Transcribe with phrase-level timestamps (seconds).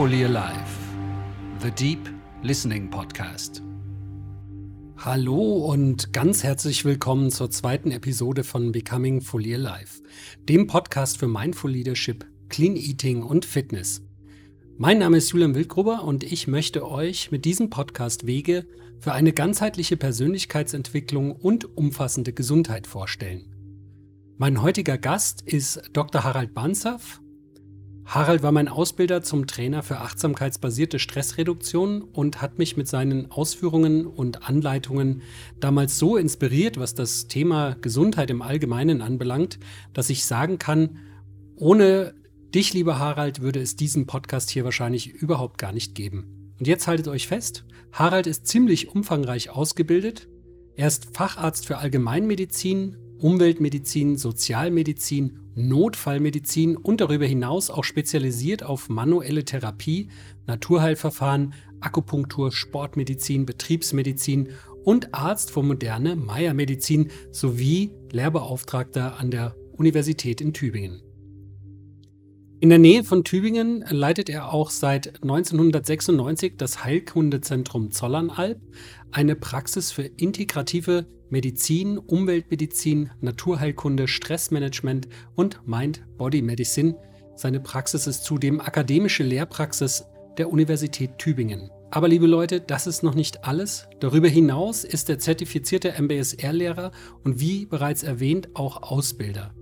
[0.00, 0.64] Fully Alive,
[1.60, 2.10] The Deep
[2.40, 3.60] Listening Podcast.
[4.96, 10.02] Hallo und ganz herzlich willkommen zur zweiten Episode von Becoming Fully Alive,
[10.48, 14.00] dem Podcast für Mindful Leadership, Clean Eating und Fitness.
[14.78, 18.66] Mein Name ist Julian Wildgruber und ich möchte euch mit diesem Podcast Wege
[19.00, 23.54] für eine ganzheitliche Persönlichkeitsentwicklung und umfassende Gesundheit vorstellen.
[24.38, 26.24] Mein heutiger Gast ist Dr.
[26.24, 27.20] Harald Banzaf.
[28.10, 34.04] Harald war mein Ausbilder zum Trainer für achtsamkeitsbasierte Stressreduktion und hat mich mit seinen Ausführungen
[34.04, 35.22] und Anleitungen
[35.60, 39.60] damals so inspiriert, was das Thema Gesundheit im Allgemeinen anbelangt,
[39.92, 40.98] dass ich sagen kann,
[41.54, 42.14] ohne
[42.52, 46.52] dich, lieber Harald, würde es diesen Podcast hier wahrscheinlich überhaupt gar nicht geben.
[46.58, 50.28] Und jetzt haltet euch fest, Harald ist ziemlich umfangreich ausgebildet.
[50.74, 59.44] Er ist Facharzt für Allgemeinmedizin, Umweltmedizin, Sozialmedizin, Notfallmedizin und darüber hinaus auch spezialisiert auf manuelle
[59.44, 60.08] Therapie,
[60.46, 64.48] Naturheilverfahren, Akupunktur, Sportmedizin, Betriebsmedizin
[64.84, 71.02] und Arzt für moderne Meiermedizin sowie Lehrbeauftragter an der Universität in Tübingen.
[72.62, 78.60] In der Nähe von Tübingen leitet er auch seit 1996 das Heilkundezentrum Zollernalb,
[79.12, 86.96] eine Praxis für integrative Medizin, Umweltmedizin, Naturheilkunde, Stressmanagement und Mind-Body-Medicine.
[87.36, 90.04] Seine Praxis ist zudem akademische Lehrpraxis
[90.38, 91.70] der Universität Tübingen.
[91.92, 93.88] Aber liebe Leute, das ist noch nicht alles.
[94.00, 96.92] Darüber hinaus ist er zertifizierter MBSR-Lehrer
[97.24, 99.54] und wie bereits erwähnt auch Ausbilder.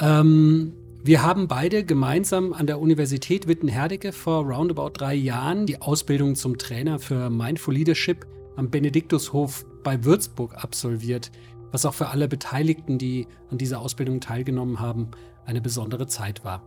[0.00, 0.74] Ähm,
[1.06, 6.56] wir haben beide gemeinsam an der Universität Witten-Herdecke vor roundabout drei Jahren die Ausbildung zum
[6.56, 11.30] Trainer für Mindful Leadership am Benediktushof bei Würzburg absolviert,
[11.72, 15.10] was auch für alle Beteiligten, die an dieser Ausbildung teilgenommen haben,
[15.44, 16.62] eine besondere Zeit war.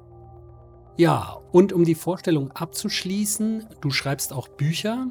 [0.98, 5.08] Ja, und um die Vorstellung abzuschließen, du schreibst auch Bücher.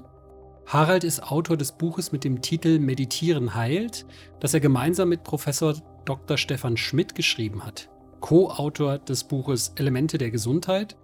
[0.67, 4.07] Harald ist Autor des Buches mit dem Titel Meditieren heilt,
[4.39, 6.37] das er gemeinsam mit Professor Dr.
[6.37, 7.89] Stefan Schmidt geschrieben hat.
[8.21, 10.97] Co-Autor des Buches Elemente der Gesundheit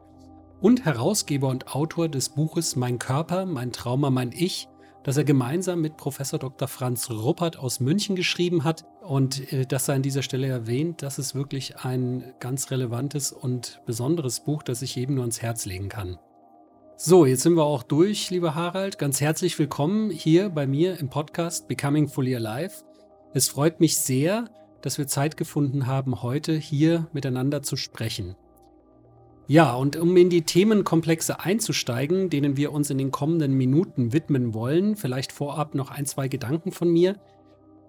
[0.61, 4.69] und Herausgeber und Autor des Buches Mein Körper, mein Trauma, mein Ich,
[5.03, 6.69] das er gemeinsam mit Professor Dr.
[6.69, 8.85] Franz Ruppert aus München geschrieben hat.
[9.03, 13.81] Und äh, das sei an dieser Stelle erwähnt, das ist wirklich ein ganz relevantes und
[13.85, 16.19] besonderes Buch, das ich jedem nur ans Herz legen kann.
[16.97, 18.99] So, jetzt sind wir auch durch, lieber Harald.
[18.99, 22.85] Ganz herzlich willkommen hier bei mir im Podcast Becoming Fully Alive.
[23.35, 24.45] Es freut mich sehr,
[24.83, 28.37] dass wir Zeit gefunden haben, heute hier miteinander zu sprechen.
[29.49, 34.55] Ja, und um in die Themenkomplexe einzusteigen, denen wir uns in den kommenden Minuten widmen
[34.55, 37.17] wollen, vielleicht vorab noch ein, zwei Gedanken von mir.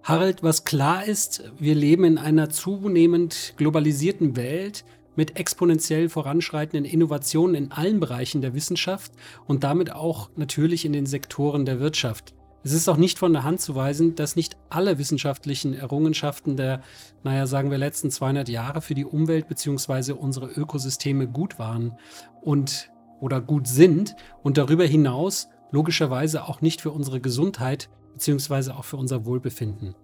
[0.02, 4.84] Harald, was klar ist, wir leben in einer zunehmend globalisierten Welt
[5.16, 9.12] mit exponentiell voranschreitenden Innovationen in allen Bereichen der Wissenschaft
[9.46, 12.34] und damit auch natürlich in den Sektoren der Wirtschaft.
[12.64, 16.82] Es ist auch nicht von der Hand zu weisen, dass nicht alle wissenschaftlichen Errungenschaften der,
[17.24, 20.14] naja, sagen wir, letzten 200 Jahre für die Umwelt bzw.
[20.14, 21.98] unsere Ökosysteme gut waren
[22.42, 28.72] und oder gut sind und darüber hinaus logischerweise auch nicht für unsere Gesundheit bzw.
[28.72, 29.96] auch für unser Wohlbefinden.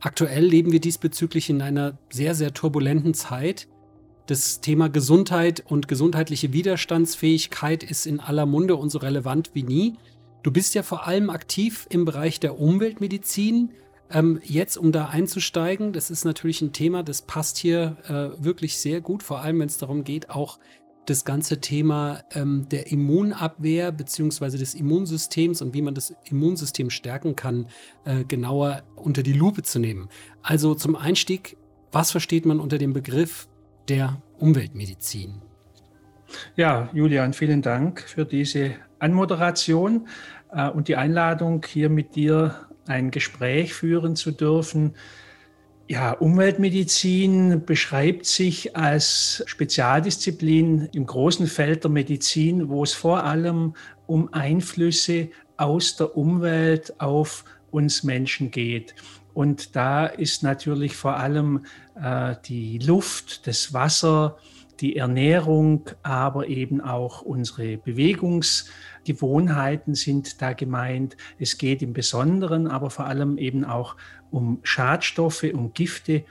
[0.00, 3.68] Aktuell leben wir diesbezüglich in einer sehr, sehr turbulenten Zeit.
[4.26, 9.96] Das Thema Gesundheit und gesundheitliche Widerstandsfähigkeit ist in aller Munde und so relevant wie nie.
[10.42, 13.70] Du bist ja vor allem aktiv im Bereich der Umweltmedizin.
[14.10, 18.76] Ähm, jetzt, um da einzusteigen, das ist natürlich ein Thema, das passt hier äh, wirklich
[18.76, 20.58] sehr gut, vor allem wenn es darum geht, auch
[21.06, 24.58] das ganze Thema ähm, der Immunabwehr bzw.
[24.58, 27.66] des Immunsystems und wie man das Immunsystem stärken kann,
[28.04, 30.08] äh, genauer unter die Lupe zu nehmen.
[30.42, 31.56] Also zum Einstieg,
[31.90, 33.48] was versteht man unter dem Begriff
[33.88, 35.42] der Umweltmedizin?
[36.56, 40.08] Ja, Julian, vielen Dank für diese Anmoderation
[40.52, 42.54] äh, und die Einladung, hier mit dir
[42.86, 44.94] ein Gespräch führen zu dürfen.
[45.88, 53.74] Ja, Umweltmedizin beschreibt sich als Spezialdisziplin im großen Feld der Medizin, wo es vor allem
[54.06, 58.94] um Einflüsse aus der Umwelt auf uns Menschen geht.
[59.34, 61.64] Und da ist natürlich vor allem
[62.00, 64.38] äh, die Luft, das Wasser,
[64.82, 71.16] die Ernährung, aber eben auch unsere Bewegungsgewohnheiten sind da gemeint.
[71.38, 73.94] Es geht im Besonderen, aber vor allem eben auch
[74.30, 76.24] um Schadstoffe, um Gifte.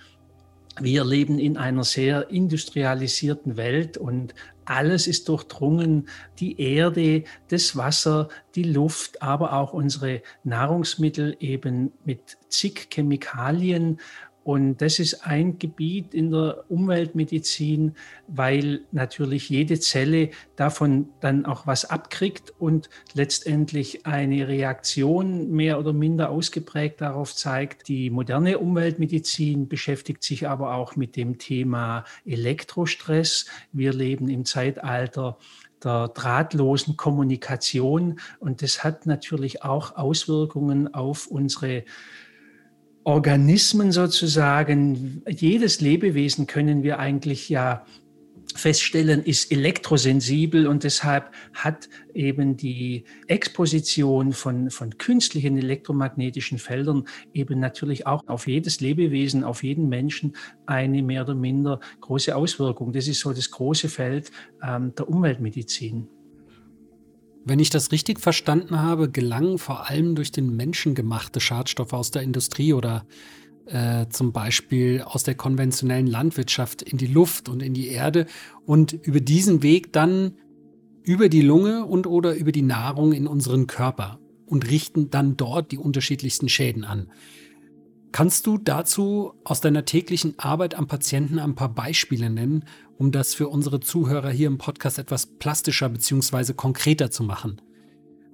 [0.79, 6.07] Wir leben in einer sehr industrialisierten Welt und alles ist durchdrungen.
[6.39, 13.99] Die Erde, das Wasser, die Luft, aber auch unsere Nahrungsmittel eben mit zig Chemikalien
[14.43, 17.95] Und das ist ein Gebiet in der Umweltmedizin,
[18.27, 25.93] weil natürlich jede Zelle davon dann auch was abkriegt und letztendlich eine Reaktion mehr oder
[25.93, 27.87] minder ausgeprägt darauf zeigt.
[27.87, 33.45] Die moderne Umweltmedizin beschäftigt sich aber auch mit dem Thema Elektrostress.
[33.71, 35.37] Wir leben im Zeitalter
[35.83, 41.83] der drahtlosen Kommunikation und das hat natürlich auch Auswirkungen auf unsere
[43.03, 47.85] Organismen sozusagen, jedes Lebewesen können wir eigentlich ja
[48.55, 57.59] feststellen, ist elektrosensibel und deshalb hat eben die Exposition von, von künstlichen elektromagnetischen Feldern eben
[57.59, 62.91] natürlich auch auf jedes Lebewesen, auf jeden Menschen eine mehr oder minder große Auswirkung.
[62.91, 64.31] Das ist so das große Feld
[64.63, 66.07] ähm, der Umweltmedizin.
[67.43, 72.11] Wenn ich das richtig verstanden habe, gelangen vor allem durch den Menschen gemachte Schadstoffe aus
[72.11, 73.05] der Industrie oder
[73.65, 78.27] äh, zum Beispiel aus der konventionellen Landwirtschaft in die Luft und in die Erde
[78.65, 80.33] und über diesen Weg dann
[81.03, 85.71] über die Lunge und oder über die Nahrung in unseren Körper und richten dann dort
[85.71, 87.11] die unterschiedlichsten Schäden an.
[88.11, 92.65] Kannst du dazu aus deiner täglichen Arbeit am Patienten ein paar Beispiele nennen,
[92.97, 96.53] um das für unsere Zuhörer hier im Podcast etwas plastischer bzw.
[96.53, 97.61] konkreter zu machen?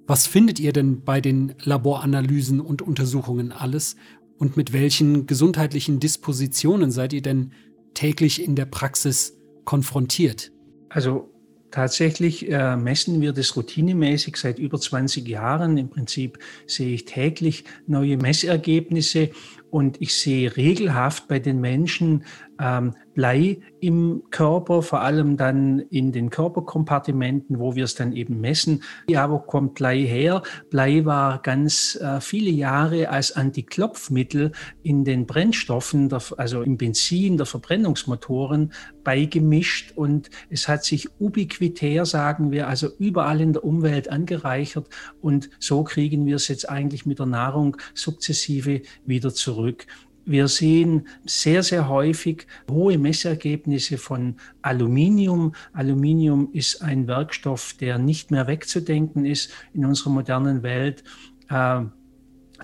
[0.08, 3.98] Was findet ihr denn bei den Laboranalysen und Untersuchungen alles
[4.40, 7.52] und mit welchen gesundheitlichen Dispositionen seid ihr denn
[7.94, 10.52] täglich in der Praxis konfrontiert?
[10.90, 11.30] Also
[11.70, 15.78] Tatsächlich äh, messen wir das routinemäßig seit über 20 Jahren.
[15.78, 19.32] Im Prinzip sehe ich täglich neue Messergebnisse
[19.70, 22.24] und ich sehe regelhaft bei den Menschen
[22.60, 28.40] ähm, Blei im Körper, vor allem dann in den Körperkompartimenten, wo wir es dann eben
[28.40, 28.84] messen.
[29.10, 30.44] Ja, wo kommt Blei her?
[30.70, 34.52] Blei war ganz äh, viele Jahre als Antiklopfmittel
[34.84, 38.72] in den Brennstoffen, der, also im Benzin der Verbrennungsmotoren
[39.04, 44.90] beigemischt und es hat sich ubiquitär, sagen wir, also überall in der Umwelt angereichert
[45.22, 49.88] und so kriegen wir es jetzt eigentlich mit der Nahrung sukzessive wieder zurück.
[50.28, 55.54] Wir sehen sehr, sehr häufig hohe Messergebnisse von Aluminium.
[55.72, 61.06] Aluminium ist ein Werkstoff, der nicht mehr wegzudenken ist in unserer modernen Welt.
[61.50, 61.86] Äh,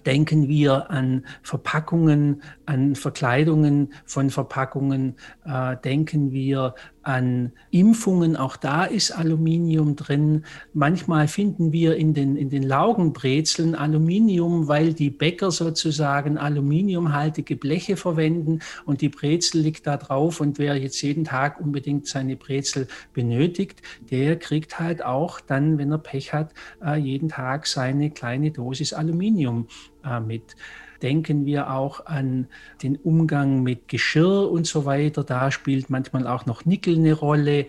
[0.05, 5.15] denken wir an Verpackungen, an Verkleidungen von Verpackungen,
[5.45, 10.45] äh, denken wir an Impfungen, auch da ist Aluminium drin.
[10.73, 17.97] Manchmal finden wir in den, in den Laugenbrezeln Aluminium, weil die Bäcker sozusagen aluminiumhaltige Bleche
[17.97, 18.59] verwenden.
[18.85, 20.39] Und die Brezel liegt da drauf.
[20.39, 25.91] Und wer jetzt jeden Tag unbedingt seine Brezel benötigt, der kriegt halt auch dann, wenn
[25.91, 26.53] er Pech hat,
[26.83, 29.67] äh, jeden Tag seine kleine Dosis Aluminium
[30.05, 30.55] äh, mit
[31.03, 32.47] denken wir auch an
[32.81, 35.23] den Umgang mit Geschirr und so weiter.
[35.23, 37.67] Da spielt manchmal auch noch Nickel eine Rolle.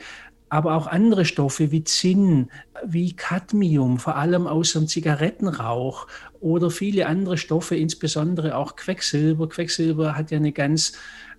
[0.49, 2.49] Aber auch andere Stoffe wie Zinn,
[2.87, 6.07] wie Cadmium, vor allem aus dem Zigarettenrauch
[6.41, 9.49] oder viele andere Stoffe, insbesondere auch Quecksilber.
[9.49, 10.93] Quecksilber hat ja eine ganz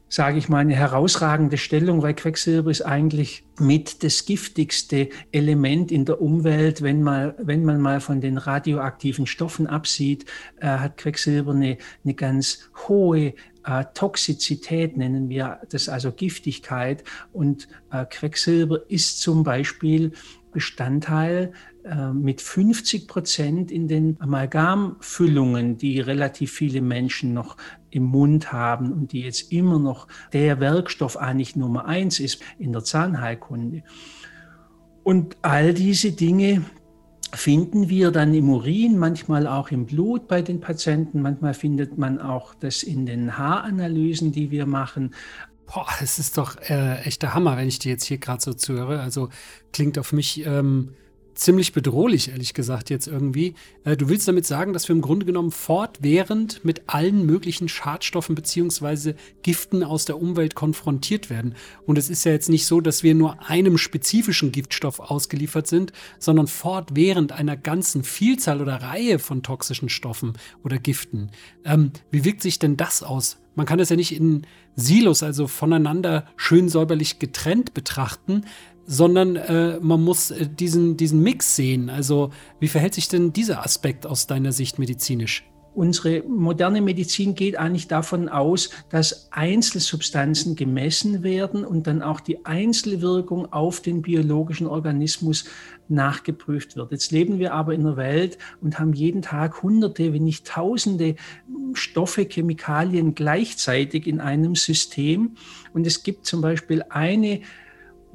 [0.08, 6.06] sage ich mal, eine herausragende Stellung, weil Quecksilber ist eigentlich mit das giftigste Element in
[6.06, 6.82] der Umwelt.
[6.82, 10.26] Wenn, mal, wenn man mal von den radioaktiven Stoffen absieht,
[10.60, 13.34] äh, hat Quecksilber eine, eine ganz hohe
[13.66, 17.04] äh, Toxizität, nennen wir das also Giftigkeit.
[17.34, 20.12] Und äh, Quecksilber ist zum Beispiel
[20.52, 21.52] Bestandteil
[22.14, 27.58] mit 50 Prozent in den Amalgamfüllungen, die relativ viele Menschen noch
[27.92, 32.74] im Mund haben und die jetzt immer noch der Werkstoff eigentlich Nummer eins ist in
[32.74, 33.84] der Zahnheilkunde.
[35.04, 36.66] Und all diese Dinge
[37.34, 42.20] finden wir dann im Urin, manchmal auch im Blut bei den Patienten, manchmal findet man
[42.20, 45.14] auch das in den Haaranalysen, die wir machen.
[45.68, 49.02] Boah, es ist doch äh, echter Hammer, wenn ich dir jetzt hier gerade so zuhöre.
[49.02, 49.30] Also
[49.72, 50.92] klingt auf mich ähm,
[51.36, 53.54] ziemlich bedrohlich, ehrlich gesagt, jetzt irgendwie.
[53.84, 58.36] Äh, du willst damit sagen, dass wir im Grunde genommen fortwährend mit allen möglichen Schadstoffen
[58.36, 61.56] beziehungsweise Giften aus der Umwelt konfrontiert werden.
[61.86, 65.92] Und es ist ja jetzt nicht so, dass wir nur einem spezifischen Giftstoff ausgeliefert sind,
[66.18, 71.32] sondern fortwährend einer ganzen Vielzahl oder Reihe von toxischen Stoffen oder Giften.
[71.64, 73.38] Ähm, wie wirkt sich denn das aus?
[73.56, 78.44] Man kann das ja nicht in Silos, also voneinander schön säuberlich getrennt betrachten,
[78.86, 81.90] sondern äh, man muss äh, diesen, diesen Mix sehen.
[81.90, 85.44] Also wie verhält sich denn dieser Aspekt aus deiner Sicht medizinisch?
[85.76, 92.46] unsere moderne Medizin geht eigentlich davon aus, dass Einzelsubstanzen gemessen werden und dann auch die
[92.46, 95.46] Einzelwirkung auf den biologischen Organismus
[95.88, 96.92] nachgeprüft wird.
[96.92, 101.16] Jetzt leben wir aber in einer Welt und haben jeden Tag hunderte, wenn nicht tausende
[101.74, 105.36] Stoffe, Chemikalien gleichzeitig in einem System.
[105.74, 107.42] Und es gibt zum Beispiel eine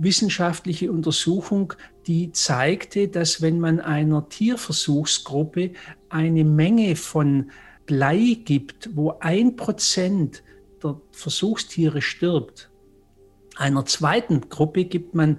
[0.02, 1.74] wissenschaftliche Untersuchung,
[2.06, 5.72] die zeigte, dass wenn man einer Tierversuchsgruppe
[6.08, 7.50] eine Menge von
[7.86, 10.42] Blei gibt, wo ein Prozent
[10.82, 12.70] der Versuchstiere stirbt,
[13.56, 15.38] einer zweiten Gruppe gibt man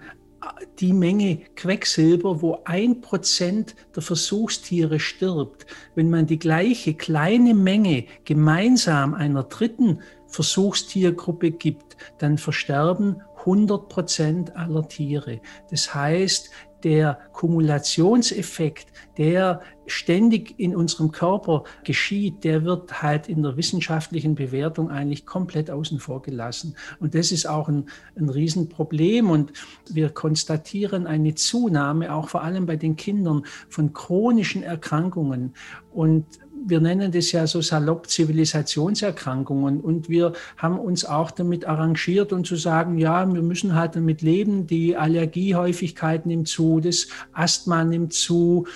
[0.80, 5.66] die Menge Quecksilber, wo ein Prozent der Versuchstiere stirbt.
[5.96, 14.56] Wenn man die gleiche kleine Menge gemeinsam einer dritten Versuchstiergruppe gibt, dann versterben 100 Prozent
[14.56, 15.42] aller Tiere.
[15.70, 16.50] Das heißt,
[16.84, 24.90] der Kumulationseffekt, der ständig in unserem Körper geschieht, der wird halt in der wissenschaftlichen Bewertung
[24.90, 26.76] eigentlich komplett außen vor gelassen.
[27.00, 29.30] Und das ist auch ein, ein Riesenproblem.
[29.30, 29.54] Und
[29.90, 35.54] wir konstatieren eine Zunahme, auch vor allem bei den Kindern, von chronischen Erkrankungen.
[35.92, 36.26] Und
[36.66, 39.82] wir nennen das ja so salopp Zivilisationserkrankungen.
[39.82, 44.22] Und wir haben uns auch damit arrangiert und zu sagen, ja, wir müssen halt damit
[44.22, 44.68] leben.
[44.68, 48.68] Die Allergiehäufigkeit nimmt zu, das Asthma nimmt zu.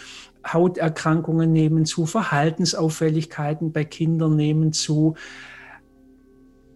[0.47, 5.15] Hauterkrankungen nehmen zu, Verhaltensauffälligkeiten bei Kindern nehmen zu.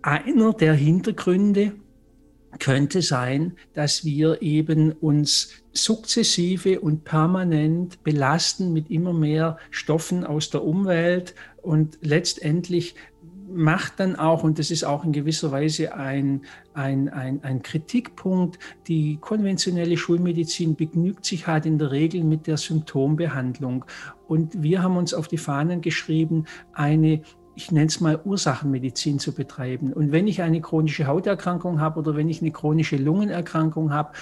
[0.01, 1.74] Einer der Hintergründe
[2.58, 10.50] könnte sein, dass wir eben uns sukzessive und permanent belasten mit immer mehr Stoffen aus
[10.50, 12.96] der Umwelt und letztendlich
[13.51, 16.41] macht dann auch, und das ist auch in gewisser Weise ein,
[16.74, 22.58] ein, ein, ein Kritikpunkt, die konventionelle Schulmedizin begnügt sich halt in der Regel mit der
[22.58, 23.86] Symptombehandlung.
[24.27, 27.22] Und wir haben uns auf die Fahnen geschrieben, eine
[27.60, 29.92] ich nenne es mal Ursachenmedizin zu betreiben.
[29.92, 34.13] Und wenn ich eine chronische Hauterkrankung habe oder wenn ich eine chronische Lungenerkrankung habe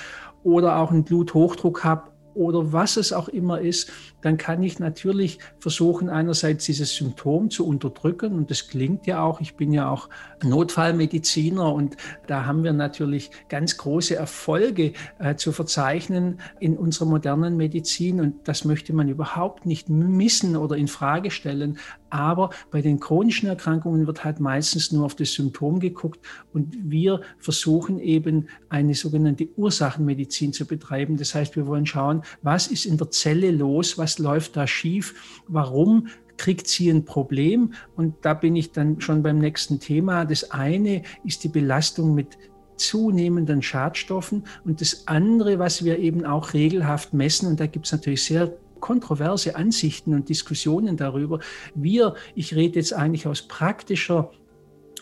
[0.44, 3.92] oder auch einen Bluthochdruck habe oder was es auch immer ist,
[4.22, 8.34] dann kann ich natürlich versuchen, einerseits dieses Symptom zu unterdrücken.
[8.34, 10.10] Und das klingt ja auch, ich bin ja auch
[10.44, 17.58] Notfallmediziner und da haben wir natürlich ganz große Erfolge äh, zu verzeichnen in unserer modernen
[17.58, 18.20] Medizin.
[18.20, 21.78] Und das möchte man überhaupt nicht missen oder in Frage stellen.
[22.10, 26.20] Aber bei den chronischen Erkrankungen wird halt meistens nur auf das Symptom geguckt
[26.54, 31.18] und wir versuchen eben eine sogenannte Ursachenmedizin zu betreiben.
[31.18, 35.42] Das heißt, wir wollen schauen, was ist in der Zelle los, was läuft da schief,
[35.48, 37.74] warum kriegt sie ein Problem.
[37.96, 40.26] Und da bin ich dann schon beim nächsten Thema.
[40.26, 42.38] Das eine ist die Belastung mit
[42.78, 47.92] zunehmenden Schadstoffen und das andere, was wir eben auch regelhaft messen, und da gibt es
[47.92, 51.40] natürlich sehr kontroverse Ansichten und Diskussionen darüber.
[51.76, 54.32] Wir, ich rede jetzt eigentlich aus praktischer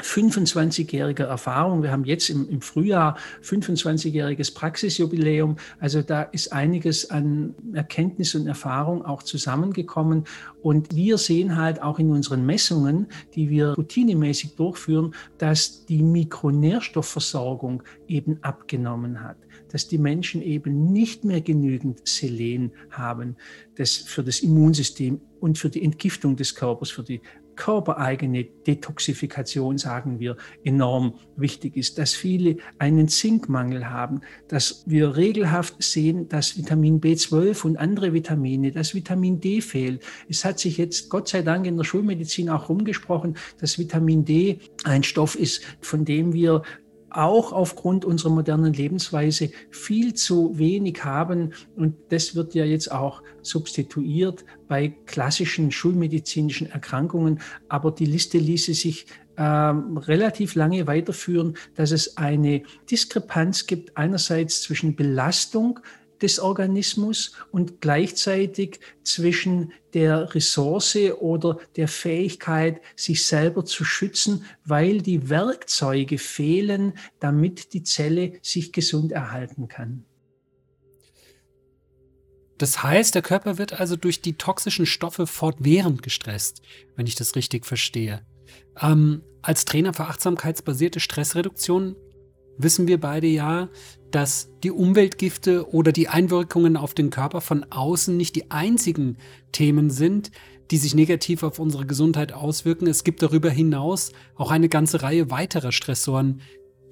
[0.01, 1.81] 25-jähriger Erfahrung.
[1.81, 5.55] Wir haben jetzt im, im Frühjahr 25-jähriges Praxisjubiläum.
[5.79, 10.25] Also da ist einiges an Erkenntnis und Erfahrung auch zusammengekommen.
[10.61, 17.83] Und wir sehen halt auch in unseren Messungen, die wir routinemäßig durchführen, dass die Mikronährstoffversorgung
[18.07, 19.37] eben abgenommen hat
[19.75, 23.35] dass die Menschen eben nicht mehr genügend Selen haben,
[23.75, 27.19] das für das Immunsystem und für die Entgiftung des Körpers, für die
[27.57, 35.83] körpereigene Detoxifikation, sagen wir, enorm wichtig ist, dass viele einen Zinkmangel haben, dass wir regelhaft
[35.83, 40.01] sehen, dass Vitamin B12 und andere Vitamine, dass Vitamin D fehlt.
[40.29, 44.59] Es hat sich jetzt Gott sei Dank in der Schulmedizin auch rumgesprochen, dass Vitamin D
[44.85, 46.61] ein Stoff ist, von dem wir
[47.17, 51.53] auch aufgrund unserer modernen Lebensweise viel zu wenig haben.
[51.75, 57.39] Und das wird ja jetzt auch substituiert bei klassischen schulmedizinischen Erkrankungen.
[57.69, 59.05] Aber die Liste ließe sich
[59.37, 65.79] ähm, relativ lange weiterführen, dass es eine Diskrepanz gibt einerseits zwischen Belastung
[66.21, 75.01] des Organismus und gleichzeitig zwischen der Ressource oder der Fähigkeit, sich selber zu schützen, weil
[75.01, 80.05] die Werkzeuge fehlen, damit die Zelle sich gesund erhalten kann.
[82.57, 86.61] Das heißt, der Körper wird also durch die toxischen Stoffe fortwährend gestresst,
[86.95, 88.25] wenn ich das richtig verstehe.
[88.79, 91.95] Ähm, als Trainer für achtsamkeitsbasierte Stressreduktion
[92.57, 93.69] wissen wir beide ja,
[94.11, 99.17] dass die Umweltgifte oder die Einwirkungen auf den Körper von außen nicht die einzigen
[99.51, 100.31] Themen sind,
[100.71, 102.87] die sich negativ auf unsere Gesundheit auswirken.
[102.87, 106.41] Es gibt darüber hinaus auch eine ganze Reihe weiterer Stressoren,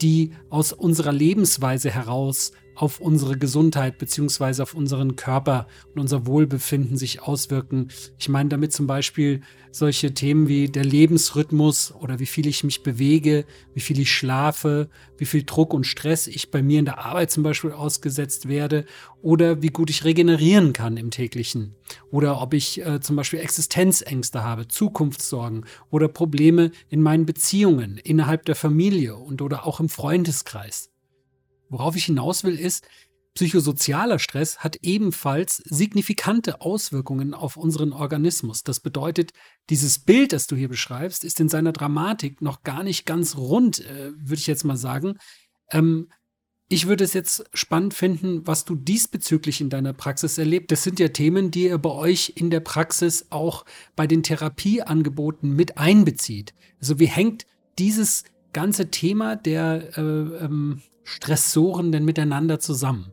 [0.01, 6.97] die aus unserer Lebensweise heraus auf unsere Gesundheit beziehungsweise auf unseren Körper und unser Wohlbefinden
[6.97, 7.89] sich auswirken.
[8.17, 12.83] Ich meine damit zum Beispiel solche Themen wie der Lebensrhythmus oder wie viel ich mich
[12.83, 16.99] bewege, wie viel ich schlafe, wie viel Druck und Stress ich bei mir in der
[16.99, 18.85] Arbeit zum Beispiel ausgesetzt werde
[19.21, 21.75] oder wie gut ich regenerieren kann im täglichen
[22.11, 28.45] oder ob ich äh, zum Beispiel Existenzängste habe, Zukunftssorgen oder Probleme in meinen Beziehungen innerhalb
[28.45, 30.92] der Familie und oder auch im Freundeskreis.
[31.69, 32.85] Worauf ich hinaus will, ist,
[33.33, 38.63] psychosozialer Stress hat ebenfalls signifikante Auswirkungen auf unseren Organismus.
[38.63, 39.31] Das bedeutet,
[39.69, 43.79] dieses Bild, das du hier beschreibst, ist in seiner Dramatik noch gar nicht ganz rund,
[43.85, 45.17] äh, würde ich jetzt mal sagen.
[45.71, 46.09] Ähm,
[46.69, 50.71] ich würde es jetzt spannend finden, was du diesbezüglich in deiner Praxis erlebt.
[50.71, 53.65] Das sind ja Themen, die ihr bei euch in der Praxis auch
[53.95, 56.53] bei den Therapieangeboten mit einbezieht.
[56.79, 57.45] Also wie hängt
[57.77, 63.11] dieses ganze Thema der äh, ähm, Stressoren denn miteinander zusammen?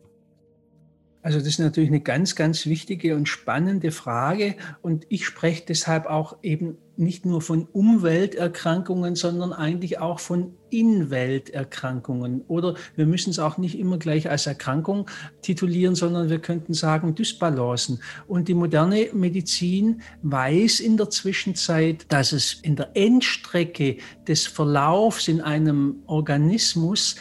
[1.23, 4.57] Also das ist natürlich eine ganz, ganz wichtige und spannende Frage.
[4.81, 12.43] Und ich spreche deshalb auch eben nicht nur von Umwelterkrankungen, sondern eigentlich auch von Inwelterkrankungen.
[12.49, 15.11] Oder wir müssen es auch nicht immer gleich als Erkrankung
[15.43, 18.01] titulieren, sondern wir könnten sagen Dysbalancen.
[18.27, 25.29] Und die moderne Medizin weiß in der Zwischenzeit, dass es in der Endstrecke des Verlaufs
[25.29, 27.17] in einem Organismus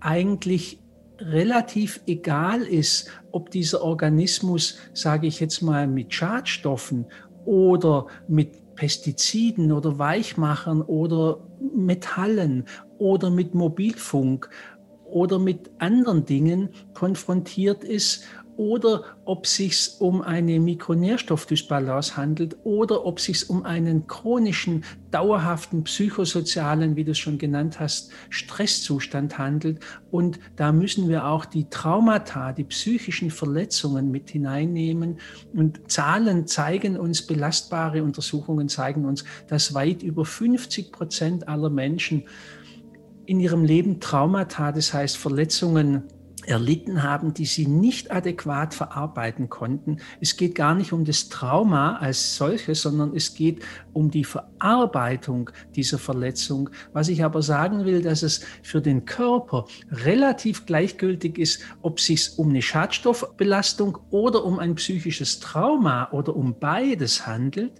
[0.00, 0.80] eigentlich
[1.18, 7.06] relativ egal ist, ob dieser Organismus, sage ich jetzt mal, mit Schadstoffen
[7.44, 11.40] oder mit Pestiziden oder Weichmachern oder
[11.74, 12.64] Metallen
[12.98, 14.50] oder mit Mobilfunk
[15.06, 18.24] oder mit anderen Dingen konfrontiert ist
[18.56, 24.84] oder ob es sich um eine Mikronährstoffdysbalance handelt oder ob es sich um einen chronischen,
[25.10, 29.80] dauerhaften, psychosozialen, wie du es schon genannt hast, Stresszustand handelt.
[30.10, 35.18] Und da müssen wir auch die Traumata, die psychischen Verletzungen mit hineinnehmen.
[35.54, 42.24] Und Zahlen zeigen uns, belastbare Untersuchungen zeigen uns, dass weit über 50 Prozent aller Menschen
[43.26, 46.04] in ihrem Leben Traumata, das heißt Verletzungen
[46.46, 49.98] erlitten haben, die sie nicht adäquat verarbeiten konnten.
[50.20, 55.50] Es geht gar nicht um das Trauma als solches, sondern es geht um die Verarbeitung
[55.74, 56.70] dieser Verletzung.
[56.92, 62.06] Was ich aber sagen will, dass es für den Körper relativ gleichgültig ist, ob es
[62.06, 67.72] sich um eine Schadstoffbelastung oder um ein psychisches Trauma oder um beides handelt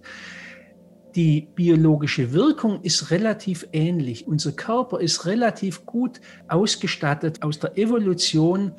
[1.17, 4.27] die biologische Wirkung ist relativ ähnlich.
[4.27, 8.71] Unser Körper ist relativ gut ausgestattet aus der Evolution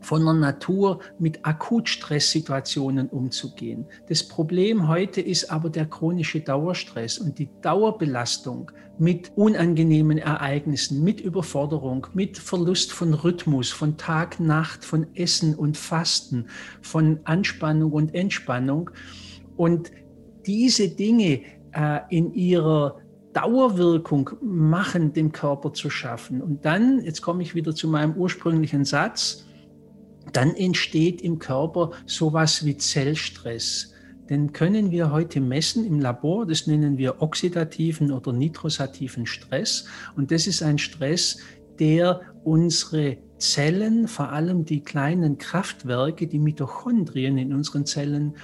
[0.00, 3.84] von der Natur mit Akutstresssituationen umzugehen.
[4.08, 11.20] Das Problem heute ist aber der chronische Dauerstress und die Dauerbelastung mit unangenehmen Ereignissen, mit
[11.20, 16.46] Überforderung, mit Verlust von Rhythmus, von Tag, Nacht, von Essen und Fasten,
[16.80, 18.90] von Anspannung und Entspannung.
[19.58, 19.90] Und
[20.46, 23.00] diese Dinge äh, in ihrer
[23.32, 26.42] Dauerwirkung machen, dem Körper zu schaffen.
[26.42, 29.44] Und dann, jetzt komme ich wieder zu meinem ursprünglichen Satz,
[30.32, 33.92] dann entsteht im Körper sowas wie Zellstress.
[34.28, 39.86] Den können wir heute messen im Labor, das nennen wir oxidativen oder nitrosativen Stress.
[40.16, 41.38] Und das ist ein Stress,
[41.78, 48.36] der unsere Zellen, vor allem die kleinen Kraftwerke, die Mitochondrien in unseren Zellen,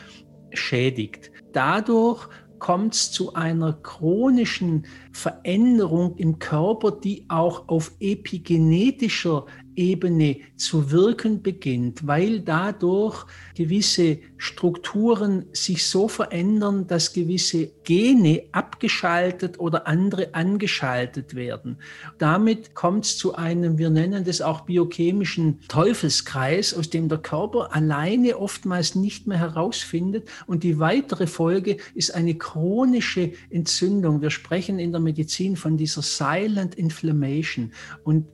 [0.53, 1.33] schädigt.
[1.53, 2.29] Dadurch
[2.65, 9.45] kommt es zu einer chronischen Veränderung im Körper, die auch auf epigenetischer
[9.77, 19.59] Ebene zu wirken beginnt, weil dadurch gewisse Strukturen sich so verändern, dass gewisse Gene abgeschaltet
[19.59, 21.79] oder andere angeschaltet werden.
[22.19, 27.75] Damit kommt es zu einem, wir nennen das auch biochemischen Teufelskreis, aus dem der Körper
[27.75, 30.29] alleine oftmals nicht mehr herausfindet.
[30.47, 34.21] Und die weitere Folge ist eine chronische Entzündung.
[34.21, 37.73] Wir sprechen in der Medizin von dieser Silent Inflammation.
[38.03, 38.27] Und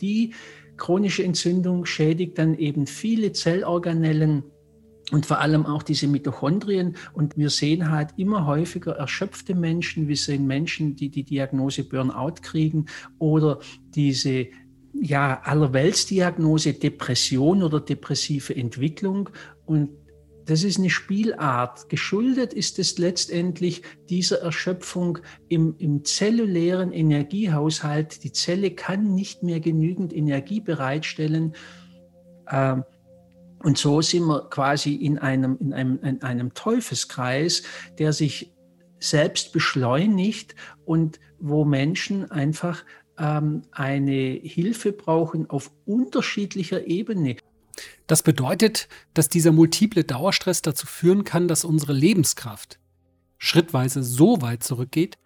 [0.00, 0.34] die
[0.78, 4.44] chronische Entzündung schädigt dann eben viele Zellorganellen
[5.10, 6.96] und vor allem auch diese Mitochondrien.
[7.12, 10.08] Und wir sehen halt immer häufiger erschöpfte Menschen.
[10.08, 12.86] Wir sehen Menschen, die die Diagnose Burnout kriegen
[13.18, 13.60] oder
[13.94, 14.46] diese
[14.92, 19.30] ja, Allerweltsdiagnose Depression oder depressive Entwicklung.
[19.64, 19.90] Und
[20.48, 21.90] das ist eine Spielart.
[21.90, 28.24] Geschuldet ist es letztendlich dieser Erschöpfung im, im zellulären Energiehaushalt.
[28.24, 31.54] Die Zelle kann nicht mehr genügend Energie bereitstellen.
[32.50, 32.84] Ähm,
[33.58, 37.62] und so sind wir quasi in einem, in einem, in einem Teufelskreis,
[37.98, 38.54] der sich
[39.00, 40.54] selbst beschleunigt
[40.86, 42.84] und wo Menschen einfach
[43.18, 47.36] ähm, eine Hilfe brauchen auf unterschiedlicher Ebene.
[48.06, 52.78] Das bedeutet, dass dieser multiple Dauerstress dazu führen kann, dass unsere Lebenskraft
[53.38, 55.18] schrittweise so weit zurückgeht,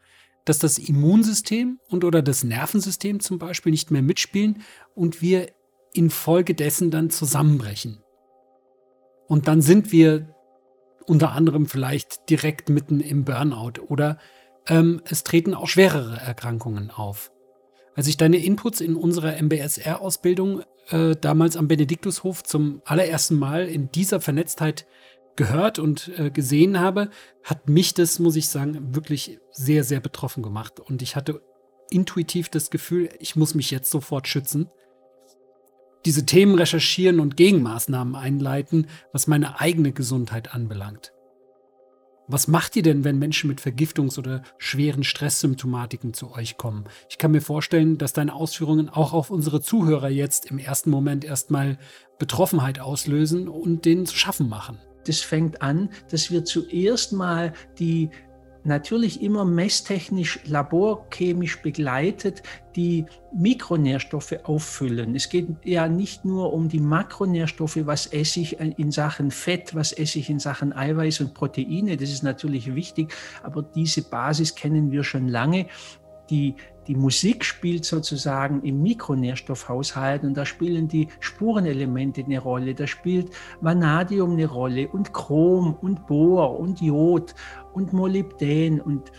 [0.45, 4.62] dass das Immunsystem und oder das Nervensystem zum Beispiel nicht mehr mitspielen
[4.95, 5.53] und wir
[5.95, 8.03] infolgedessen dann zusammenbrechen.
[9.29, 10.35] Und dann sind wir
[11.07, 14.19] unter anderem vielleicht direkt mitten im Burnout oder
[14.67, 17.33] ähm, es treten auch schwerere Erkrankungen auf.
[17.95, 23.90] Als ich deine Inputs in unserer MBSR-Ausbildung äh, damals am Benediktushof zum allerersten Mal in
[23.90, 24.87] dieser Vernetztheit
[25.37, 27.11] gehört und äh, gesehen habe,
[27.42, 30.81] hat mich das, muss ich sagen, wirklich sehr, sehr betroffen gemacht.
[30.81, 31.40] Und ich hatte
[31.90, 34.71] intuitiv das Gefühl, ich muss mich jetzt sofort schützen.
[36.05, 41.12] Diese Themen recherchieren und Gegenmaßnahmen einleiten, was meine eigene Gesundheit anbelangt.
[42.33, 46.85] Was macht ihr denn, wenn Menschen mit Vergiftungs- oder schweren Stresssymptomatiken zu euch kommen?
[47.11, 51.27] Ich kann mir vorstellen, dass deine Ausführungen auch auf unsere Zuhörer jetzt im ersten Moment
[51.27, 51.77] erstmal
[52.18, 54.79] Betroffenheit auslösen und denen zu schaffen machen.
[55.05, 58.09] Das fängt an, dass wir zuerst mal die
[58.64, 62.42] natürlich immer messtechnisch, laborchemisch begleitet,
[62.77, 65.14] die Mikronährstoffe auffüllen.
[65.14, 69.92] Es geht ja nicht nur um die Makronährstoffe, was esse ich in Sachen Fett, was
[69.92, 74.90] esse ich in Sachen Eiweiß und Proteine, das ist natürlich wichtig, aber diese Basis kennen
[74.90, 75.66] wir schon lange.
[76.31, 76.55] Die
[76.87, 82.75] die Musik spielt sozusagen im Mikronährstoffhaushalt und da spielen die Spurenelemente eine Rolle.
[82.75, 87.35] Da spielt Vanadium eine Rolle und Chrom und Bohr und Jod
[87.73, 89.12] und Molybdän und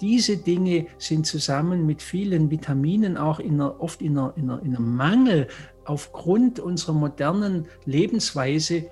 [0.00, 4.62] diese Dinge sind zusammen mit vielen Vitaminen auch in einer, oft in, einer, in, einer,
[4.62, 5.48] in einem Mangel
[5.84, 8.86] aufgrund unserer modernen Lebensweise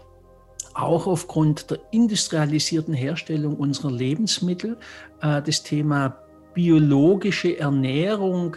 [0.75, 4.77] auch aufgrund der industrialisierten Herstellung unserer Lebensmittel.
[5.23, 6.19] Äh, das Thema
[6.59, 8.57] biologische Ernährung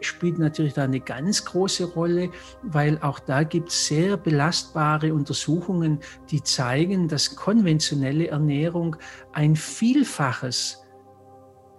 [0.00, 2.30] spielt natürlich da eine ganz große Rolle,
[2.62, 5.98] weil auch da gibt es sehr belastbare Untersuchungen,
[6.30, 8.96] die zeigen, dass konventionelle Ernährung
[9.34, 10.82] ein Vielfaches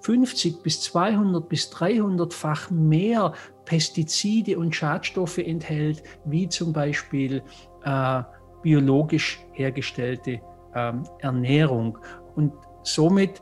[0.01, 3.33] 50 bis 200 bis 300-fach mehr
[3.65, 7.41] Pestizide und Schadstoffe enthält, wie zum Beispiel
[7.83, 8.21] äh,
[8.61, 10.39] biologisch hergestellte
[10.75, 11.97] äh, Ernährung.
[12.35, 13.41] Und somit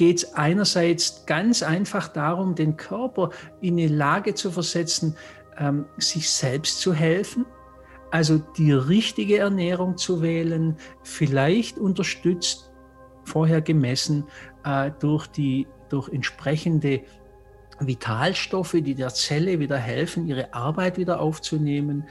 [0.00, 3.28] geht es einerseits ganz einfach darum, den Körper
[3.60, 5.14] in eine Lage zu versetzen,
[5.58, 7.44] ähm, sich selbst zu helfen,
[8.10, 12.72] also die richtige Ernährung zu wählen, vielleicht unterstützt,
[13.24, 14.24] vorher gemessen
[14.64, 17.02] äh, durch, die, durch entsprechende
[17.78, 22.08] Vitalstoffe, die der Zelle wieder helfen, ihre Arbeit wieder aufzunehmen,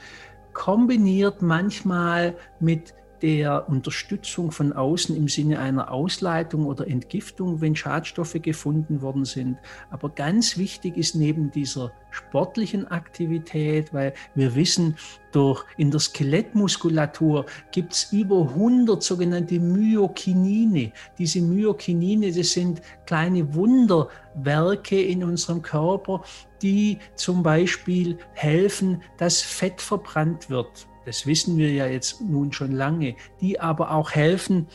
[0.52, 8.36] kombiniert manchmal mit der Unterstützung von außen im Sinne einer Ausleitung oder Entgiftung, wenn Schadstoffe
[8.40, 9.58] gefunden worden sind.
[9.90, 14.96] Aber ganz wichtig ist neben dieser sportlichen Aktivität, weil wir wissen,
[15.32, 20.92] durch in der Skelettmuskulatur gibt es über 100 sogenannte Myokinine.
[21.18, 26.22] Diese Myokinine, das sind kleine Wunderwerke in unserem Körper,
[26.62, 32.70] die zum Beispiel helfen, dass Fett verbrannt wird das wissen wir ja jetzt nun schon
[32.70, 34.68] lange, die aber auch helfen,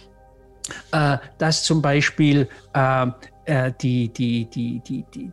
[0.91, 3.07] äh, dass zum Beispiel äh,
[3.45, 5.31] äh, die, die, die, die, die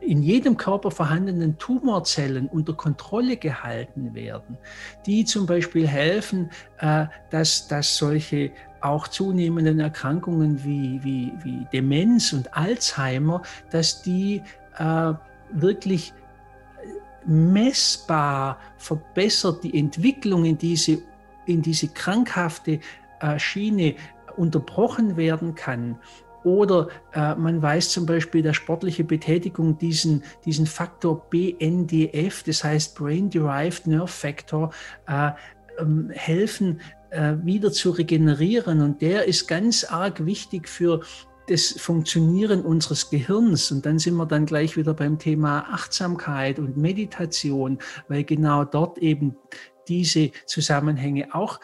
[0.00, 4.58] in jedem Körper vorhandenen Tumorzellen unter Kontrolle gehalten werden,
[5.06, 12.32] die zum Beispiel helfen, äh, dass, dass solche auch zunehmenden Erkrankungen wie, wie, wie Demenz
[12.32, 14.42] und Alzheimer, dass die
[14.76, 15.12] äh,
[15.52, 16.12] wirklich
[17.26, 21.02] messbar verbessert die Entwicklung in diese,
[21.46, 22.80] in diese krankhafte
[23.20, 23.94] äh, Schiene
[24.36, 25.98] unterbrochen werden kann.
[26.44, 32.94] Oder äh, man weiß zum Beispiel, dass sportliche Betätigung diesen, diesen Faktor BNDF, das heißt
[32.96, 34.70] Brain Derived Nerve Factor,
[35.08, 35.30] äh,
[35.78, 38.82] ähm, helfen, äh, wieder zu regenerieren.
[38.82, 41.00] Und der ist ganz arg wichtig für
[41.46, 43.70] das Funktionieren unseres Gehirns.
[43.70, 47.78] Und dann sind wir dann gleich wieder beim Thema Achtsamkeit und Meditation,
[48.08, 49.36] weil genau dort eben
[49.88, 51.60] diese Zusammenhänge auch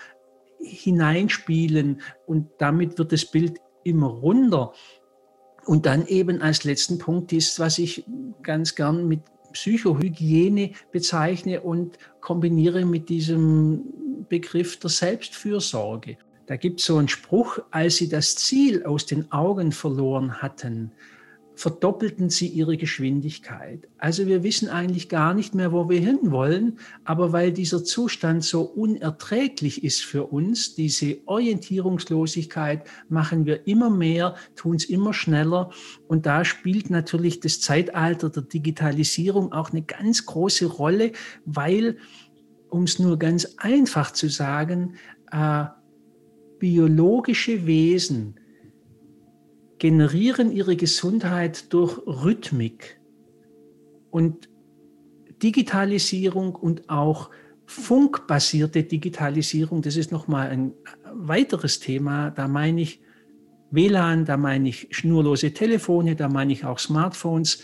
[0.62, 4.72] hineinspielen und damit wird das Bild immer runder.
[5.64, 8.04] Und dann eben als letzten Punkt ist, was ich
[8.42, 9.20] ganz gern mit
[9.52, 13.84] Psychohygiene bezeichne und kombiniere mit diesem
[14.28, 16.16] Begriff der Selbstfürsorge.
[16.50, 20.90] Da gibt es so einen Spruch, als sie das Ziel aus den Augen verloren hatten,
[21.54, 23.86] verdoppelten sie ihre Geschwindigkeit.
[23.98, 28.62] Also wir wissen eigentlich gar nicht mehr, wo wir hinwollen, aber weil dieser Zustand so
[28.62, 35.70] unerträglich ist für uns, diese Orientierungslosigkeit, machen wir immer mehr, tun es immer schneller
[36.08, 41.12] und da spielt natürlich das Zeitalter der Digitalisierung auch eine ganz große Rolle,
[41.44, 41.98] weil,
[42.70, 44.96] um es nur ganz einfach zu sagen,
[45.30, 45.66] äh,
[46.60, 48.38] biologische Wesen,
[49.78, 53.00] generieren ihre Gesundheit durch Rhythmik
[54.10, 54.48] und
[55.42, 57.30] Digitalisierung und auch
[57.64, 60.72] funkbasierte Digitalisierung, das ist nochmal ein
[61.12, 62.30] weiteres Thema.
[62.30, 63.00] Da meine ich
[63.70, 67.62] WLAN, da meine ich schnurlose Telefone, da meine ich auch Smartphones.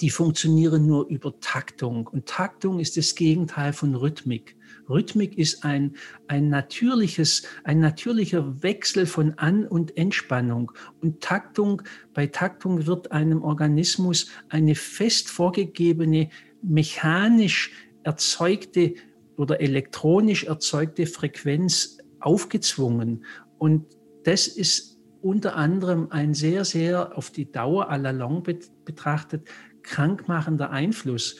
[0.00, 2.06] Die funktionieren nur über Taktung.
[2.06, 4.56] Und Taktung ist das Gegenteil von Rhythmik.
[4.88, 5.96] Rhythmik ist ein,
[6.28, 10.72] ein natürliches, ein natürlicher Wechsel von An- und Entspannung.
[11.00, 11.82] Und Taktung,
[12.12, 16.28] bei Taktung wird einem Organismus eine fest vorgegebene,
[16.62, 18.94] mechanisch erzeugte
[19.36, 23.24] oder elektronisch erzeugte Frequenz aufgezwungen.
[23.58, 23.86] Und
[24.24, 29.48] das ist unter anderem ein sehr, sehr auf die Dauer à la longue betrachtet
[29.86, 31.36] krankmachender Einfluss.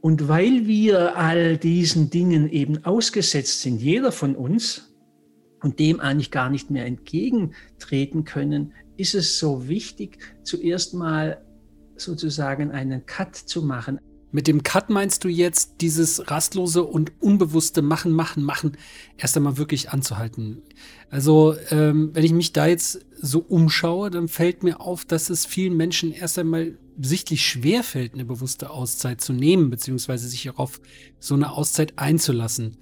[0.00, 4.92] Und weil wir all diesen Dingen eben ausgesetzt sind, jeder von uns,
[5.62, 11.42] und dem eigentlich gar nicht mehr entgegentreten können, ist es so wichtig, zuerst mal
[11.96, 14.00] sozusagen einen Cut zu machen.
[14.32, 18.72] Mit dem Cut meinst du jetzt dieses rastlose und unbewusste Machen, Machen, Machen
[19.18, 20.62] erst einmal wirklich anzuhalten.
[21.10, 25.44] Also ähm, wenn ich mich da jetzt so umschaue, dann fällt mir auf, dass es
[25.44, 30.80] vielen Menschen erst einmal sichtlich schwer fällt, eine bewusste Auszeit zu nehmen, beziehungsweise sich auf
[31.18, 32.76] so eine Auszeit einzulassen.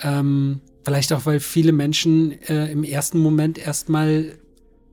[0.00, 4.38] Ähm, vielleicht auch, weil viele Menschen äh, im ersten Moment erstmal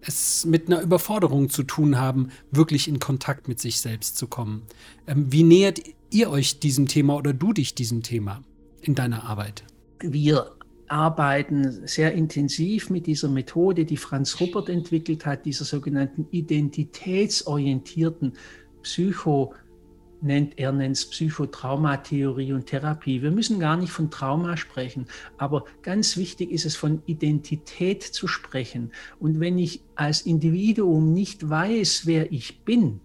[0.05, 4.63] es mit einer Überforderung zu tun haben, wirklich in Kontakt mit sich selbst zu kommen.
[5.07, 8.43] Ähm, wie nähert ihr euch diesem Thema oder du dich diesem Thema
[8.81, 9.63] in deiner Arbeit?
[9.99, 10.52] Wir
[10.87, 18.33] arbeiten sehr intensiv mit dieser Methode, die Franz Ruppert entwickelt hat, dieser sogenannten identitätsorientierten
[18.81, 19.53] Psycho-
[20.23, 23.21] nennt, er nennt es Psychotraumatheorie und Therapie.
[23.21, 25.05] Wir müssen gar nicht von Trauma sprechen,
[25.37, 28.91] aber ganz wichtig ist es, von Identität zu sprechen.
[29.19, 33.01] Und wenn ich als Individuum nicht weiß, wer ich bin,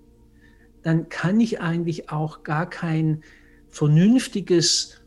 [0.82, 3.22] dann kann ich eigentlich auch gar kein
[3.68, 5.02] vernünftiges,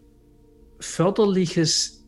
[0.80, 2.01] förderliches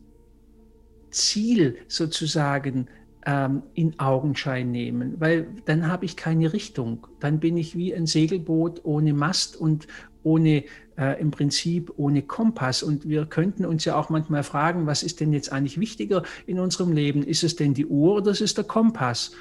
[1.14, 2.88] Ziel sozusagen
[3.26, 7.06] ähm, in Augenschein nehmen, weil dann habe ich keine Richtung.
[7.20, 9.86] Dann bin ich wie ein Segelboot ohne Mast und
[10.22, 10.64] ohne
[10.96, 12.82] äh, im Prinzip ohne Kompass.
[12.82, 16.58] Und wir könnten uns ja auch manchmal fragen, was ist denn jetzt eigentlich wichtiger in
[16.58, 17.22] unserem Leben?
[17.22, 19.32] Ist es denn die Uhr oder ist es der Kompass?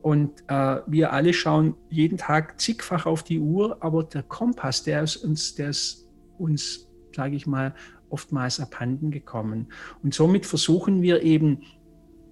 [0.00, 5.02] Und äh, wir alle schauen jeden Tag zigfach auf die Uhr, aber der Kompass, der
[5.02, 7.74] ist uns, der ist uns, sage ich mal,
[8.10, 9.68] oftmals abhanden gekommen.
[10.02, 11.60] Und somit versuchen wir eben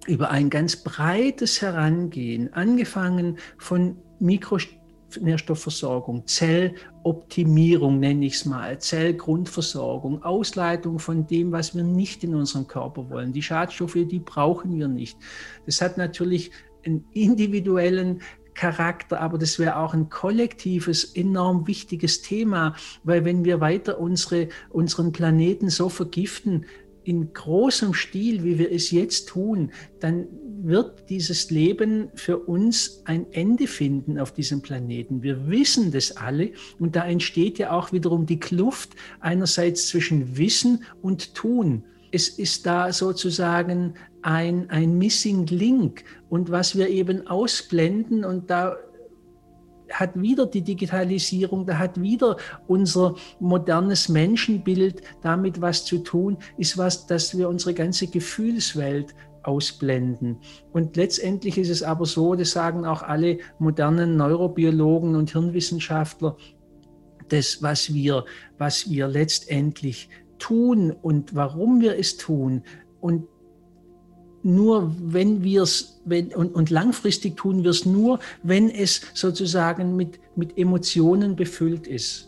[0.07, 10.99] über ein ganz breites Herangehen, angefangen von Mikronährstoffversorgung, Zelloptimierung nenne ich es mal, Zellgrundversorgung, Ausleitung
[10.99, 13.33] von dem, was wir nicht in unserem Körper wollen.
[13.33, 15.17] Die Schadstoffe, die brauchen wir nicht.
[15.65, 16.51] Das hat natürlich
[16.85, 18.21] einen individuellen
[18.57, 24.49] Charakter, aber das wäre auch ein kollektives, enorm wichtiges Thema, weil wenn wir weiter unsere,
[24.69, 26.65] unseren Planeten so vergiften,
[27.03, 30.27] in großem Stil, wie wir es jetzt tun, dann
[30.61, 35.23] wird dieses Leben für uns ein Ende finden auf diesem Planeten.
[35.23, 38.89] Wir wissen das alle und da entsteht ja auch wiederum die Kluft
[39.21, 41.85] einerseits zwischen Wissen und Tun.
[42.17, 48.75] Es ist da sozusagen ein, ein Missing Link und was wir eben ausblenden und da
[49.91, 56.75] hat wieder die Digitalisierung, da hat wieder unser modernes Menschenbild damit was zu tun, ist
[56.79, 60.39] was, dass wir unsere ganze Gefühlswelt ausblenden.
[60.73, 66.35] Und letztendlich ist es aber so, das sagen auch alle modernen Neurobiologen und Hirnwissenschaftler,
[67.29, 68.25] das, was wir,
[68.57, 72.63] was wir letztendlich tun und warum wir es tun
[73.01, 73.27] und
[74.43, 79.95] nur wenn wir es, wenn, und, und langfristig tun wir es nur, wenn es sozusagen
[79.95, 82.26] mit, mit Emotionen befüllt ist.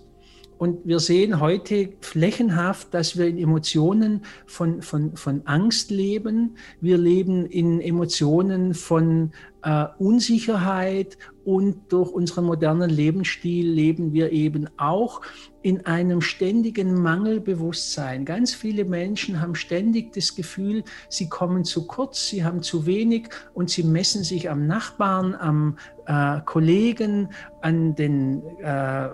[0.59, 6.57] Und wir sehen heute flächenhaft, dass wir in Emotionen von, von, von Angst leben.
[6.81, 9.31] Wir leben in Emotionen von
[9.63, 15.21] äh, Unsicherheit und durch unseren modernen Lebensstil leben wir eben auch
[15.61, 18.25] in einem ständigen Mangelbewusstsein.
[18.25, 23.29] Ganz viele Menschen haben ständig das Gefühl, sie kommen zu kurz, sie haben zu wenig
[23.53, 27.29] und sie messen sich am Nachbarn, am äh, Kollegen,
[27.61, 29.07] an den äh,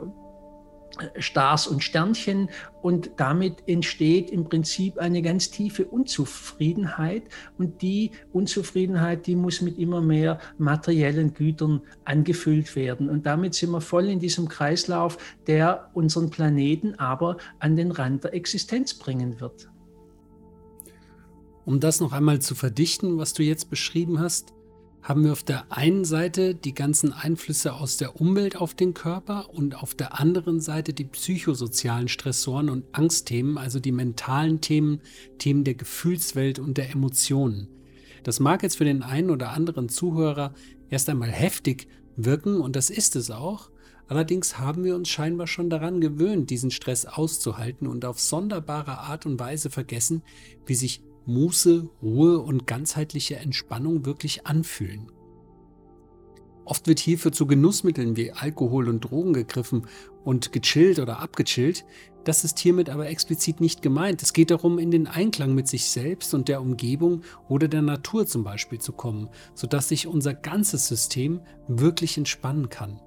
[1.19, 2.49] Stars und Sternchen.
[2.81, 7.23] Und damit entsteht im Prinzip eine ganz tiefe Unzufriedenheit.
[7.58, 13.10] Und die Unzufriedenheit, die muss mit immer mehr materiellen Gütern angefüllt werden.
[13.10, 18.23] Und damit sind wir voll in diesem Kreislauf, der unseren Planeten aber an den Rand
[18.23, 19.69] der Existenz bringen wird.
[21.65, 24.55] Um das noch einmal zu verdichten, was du jetzt beschrieben hast,
[25.06, 29.52] haben wir auf der einen Seite die ganzen Einflüsse aus der Umwelt auf den Körper
[29.54, 35.02] und auf der anderen Seite die psychosozialen Stressoren und Angstthemen, also die mentalen Themen,
[35.38, 37.68] Themen der Gefühlswelt und der Emotionen.
[38.24, 40.56] Das mag jetzt für den einen oder anderen Zuhörer
[40.89, 43.70] erst einmal heftig wirken und das ist es auch.
[44.08, 49.28] Allerdings haben wir uns scheinbar schon daran gewöhnt, diesen Stress auszuhalten und auf sonderbare Art
[49.28, 50.24] und Weise vergessen,
[50.65, 55.11] wie sich Muße, Ruhe und ganzheitliche Entspannung wirklich anfühlen.
[56.65, 59.85] Oft wird hierfür zu Genussmitteln wie Alkohol und Drogen gegriffen
[60.23, 61.85] und gechillt oder abgechillt.
[62.23, 64.23] Das ist hiermit aber explizit nicht gemeint.
[64.23, 68.25] Es geht darum, in den Einklang mit sich selbst und der Umgebung oder der Natur
[68.25, 72.99] zum Beispiel zu kommen, sodass sich unser ganzes System wirklich entspannen kann.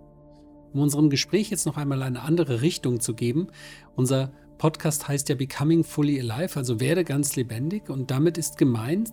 [0.73, 3.49] Um unserem Gespräch jetzt noch einmal eine andere Richtung zu geben,
[3.97, 9.13] unser Podcast heißt ja Becoming Fully Alive, also werde ganz lebendig und damit ist gemeint,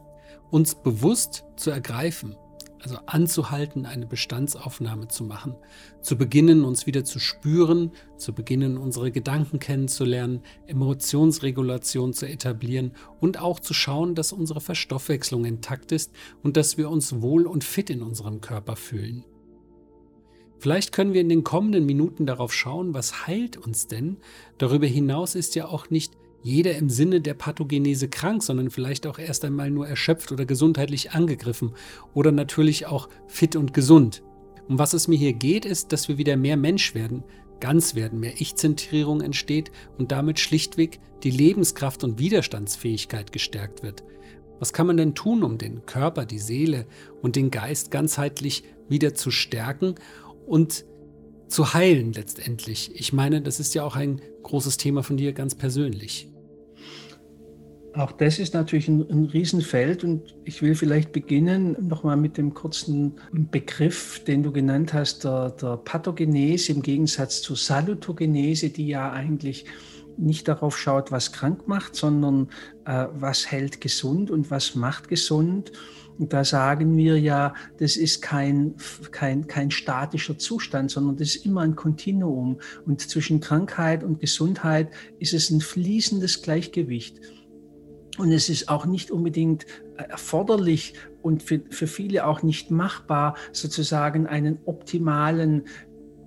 [0.49, 2.35] uns bewusst zu ergreifen,
[2.81, 5.55] also anzuhalten, eine Bestandsaufnahme zu machen,
[6.01, 13.39] zu beginnen, uns wieder zu spüren, zu beginnen, unsere Gedanken kennenzulernen, Emotionsregulation zu etablieren und
[13.39, 17.89] auch zu schauen, dass unsere Verstoffwechslung intakt ist und dass wir uns wohl und fit
[17.91, 19.25] in unserem Körper fühlen.
[20.65, 24.17] Vielleicht können wir in den kommenden Minuten darauf schauen, was heilt uns denn.
[24.57, 29.19] Darüber hinaus ist ja auch nicht jeder im Sinne der Pathogenese krank, sondern vielleicht auch
[29.19, 31.75] erst einmal nur erschöpft oder gesundheitlich angegriffen
[32.15, 34.23] oder natürlich auch fit und gesund.
[34.67, 37.23] Um was es mir hier geht, ist, dass wir wieder mehr Mensch werden,
[37.59, 44.03] ganz werden, mehr Ich-Zentrierung entsteht und damit schlichtweg die Lebenskraft und Widerstandsfähigkeit gestärkt wird.
[44.57, 46.87] Was kann man denn tun, um den Körper, die Seele
[47.21, 49.95] und den Geist ganzheitlich wieder zu stärken
[50.45, 50.85] und
[51.47, 52.91] zu heilen letztendlich.
[52.95, 56.29] Ich meine, das ist ja auch ein großes Thema von dir ganz persönlich.
[57.93, 62.53] Auch das ist natürlich ein, ein Riesenfeld und ich will vielleicht beginnen nochmal mit dem
[62.53, 69.13] kurzen Begriff, den du genannt hast, der, der Pathogenese im Gegensatz zur Salutogenese, die ja
[69.13, 69.65] eigentlich
[70.17, 72.49] nicht darauf schaut, was krank macht, sondern
[72.85, 75.71] äh, was hält gesund und was macht gesund.
[76.17, 78.75] Und da sagen wir ja, das ist kein,
[79.11, 82.59] kein, kein statischer Zustand, sondern das ist immer ein Kontinuum.
[82.85, 87.19] Und zwischen Krankheit und Gesundheit ist es ein fließendes Gleichgewicht.
[88.17, 89.65] Und es ist auch nicht unbedingt
[89.97, 95.63] erforderlich und für, für viele auch nicht machbar, sozusagen einen optimalen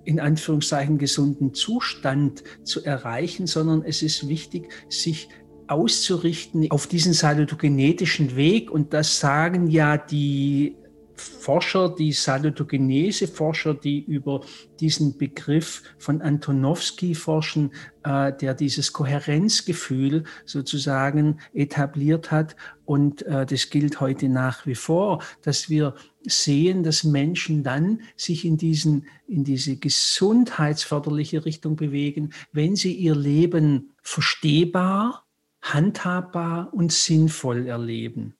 [0.09, 5.29] in Anführungszeichen gesunden Zustand zu erreichen, sondern es ist wichtig, sich
[5.67, 8.71] auszurichten auf diesen salutogenetischen Weg.
[8.71, 10.75] Und das sagen ja die
[11.19, 14.41] Forscher, die Salutogenese-Forscher, die über
[14.79, 17.71] diesen Begriff von Antonowski forschen,
[18.03, 22.55] äh, der dieses Kohärenzgefühl sozusagen etabliert hat.
[22.85, 28.45] Und äh, das gilt heute nach wie vor, dass wir sehen, dass Menschen dann sich
[28.45, 35.25] in, diesen, in diese gesundheitsförderliche Richtung bewegen, wenn sie ihr Leben verstehbar,
[35.61, 38.35] handhabbar und sinnvoll erleben.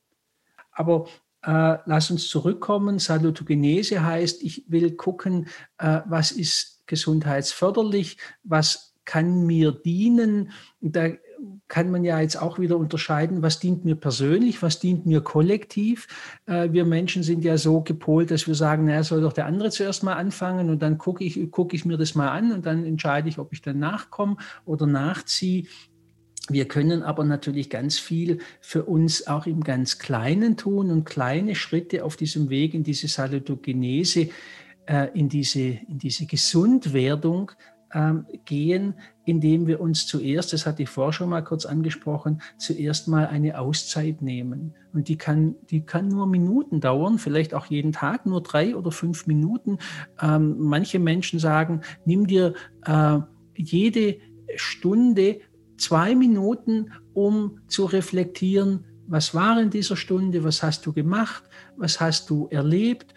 [0.72, 1.08] Aber
[1.44, 3.00] äh, lass uns zurückkommen.
[3.00, 5.48] Salutogenese heißt, ich will gucken,
[5.78, 10.52] äh, was ist gesundheitsförderlich, was kann mir dienen.
[10.82, 11.10] Da
[11.68, 16.08] kann man ja jetzt auch wieder unterscheiden, was dient mir persönlich, was dient mir kollektiv.
[16.46, 19.70] Äh, wir Menschen sind ja so gepolt, dass wir sagen, naja, soll doch der andere
[19.70, 22.86] zuerst mal anfangen und dann gucke ich, gucke ich mir das mal an und dann
[22.86, 25.66] entscheide ich, ob ich dann nachkomme oder nachziehe.
[26.50, 31.56] Wir können aber natürlich ganz viel für uns auch im ganz Kleinen tun und kleine
[31.56, 34.30] Schritte auf diesem Weg in diese Salutogenese,
[34.88, 37.52] äh, in, diese, in diese Gesundwerdung
[37.94, 43.28] ähm, gehen, indem wir uns zuerst, das ich vorher schon mal kurz angesprochen, zuerst mal
[43.28, 44.76] eine Auszeit nehmen.
[44.94, 48.92] Und die kann, die kann nur Minuten dauern, vielleicht auch jeden Tag, nur drei oder
[48.92, 49.78] fünf Minuten.
[50.22, 52.54] Ähm, manche Menschen sagen, nimm dir
[52.86, 53.20] äh,
[53.56, 54.18] jede
[54.56, 55.42] Stunde
[55.80, 61.44] zwei Minuten, um zu reflektieren, was war in dieser Stunde, was hast du gemacht,
[61.78, 63.14] was hast du erlebt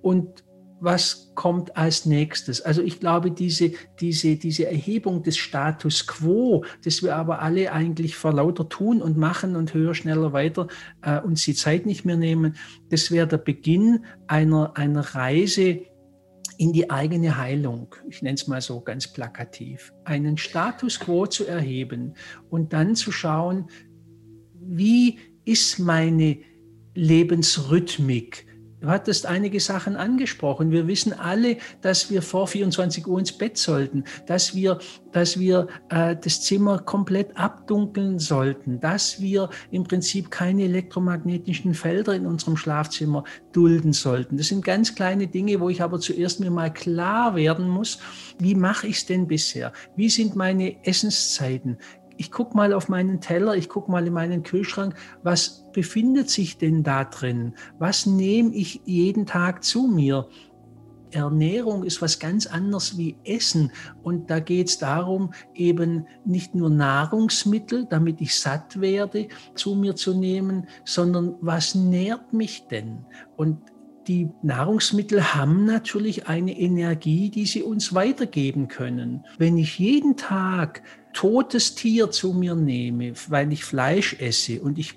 [0.00, 0.44] und
[0.80, 2.60] was kommt als nächstes.
[2.60, 8.16] Also ich glaube, diese, diese, diese Erhebung des Status quo, das wir aber alle eigentlich
[8.16, 10.68] vor lauter tun und machen und höher, schneller, weiter
[11.02, 12.54] äh, uns die Zeit nicht mehr nehmen,
[12.90, 15.80] das wäre der Beginn einer, einer Reise
[16.58, 17.94] in die eigene Heilung.
[18.10, 19.92] Ich nenne es mal so ganz plakativ.
[20.04, 22.14] Einen Status quo zu erheben
[22.50, 23.70] und dann zu schauen,
[24.54, 26.38] wie ist meine
[26.94, 28.47] Lebensrhythmik?
[28.80, 30.70] Du hattest einige Sachen angesprochen.
[30.70, 34.78] Wir wissen alle, dass wir vor 24 Uhr ins Bett sollten, dass wir,
[35.10, 42.14] dass wir äh, das Zimmer komplett abdunkeln sollten, dass wir im Prinzip keine elektromagnetischen Felder
[42.14, 44.36] in unserem Schlafzimmer dulden sollten.
[44.36, 47.98] Das sind ganz kleine Dinge, wo ich aber zuerst mir mal klar werden muss,
[48.38, 49.72] wie mache ich es denn bisher?
[49.96, 51.78] Wie sind meine Essenszeiten?
[52.18, 56.58] Ich gucke mal auf meinen Teller, ich gucke mal in meinen Kühlschrank, was befindet sich
[56.58, 57.54] denn da drin?
[57.78, 60.28] Was nehme ich jeden Tag zu mir?
[61.12, 63.72] Ernährung ist was ganz anderes wie Essen.
[64.02, 69.96] Und da geht es darum, eben nicht nur Nahrungsmittel, damit ich satt werde, zu mir
[69.96, 73.06] zu nehmen, sondern was nährt mich denn?
[73.36, 73.58] Und
[74.08, 79.24] die Nahrungsmittel haben natürlich eine Energie, die sie uns weitergeben können.
[79.36, 80.82] Wenn ich jeden Tag
[81.18, 84.94] totes Tier zu mir nehme, weil ich Fleisch esse und ich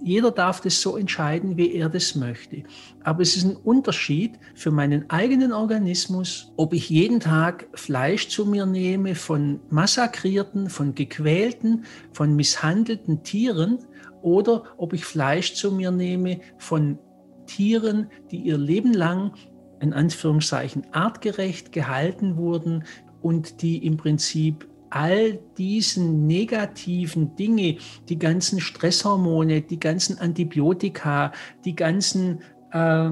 [0.00, 2.62] jeder darf das so entscheiden, wie er das möchte.
[3.02, 8.46] Aber es ist ein Unterschied für meinen eigenen Organismus, ob ich jeden Tag Fleisch zu
[8.46, 13.78] mir nehme von massakrierten, von gequälten, von misshandelten Tieren
[14.22, 17.00] oder ob ich Fleisch zu mir nehme von
[17.48, 19.32] Tieren, die ihr Leben lang
[19.80, 22.84] in Anführungszeichen artgerecht gehalten wurden
[23.20, 27.78] und die im Prinzip all diesen negativen Dinge,
[28.08, 31.32] die ganzen Stresshormone, die ganzen Antibiotika,
[31.64, 32.40] die ganzen
[32.72, 33.10] äh,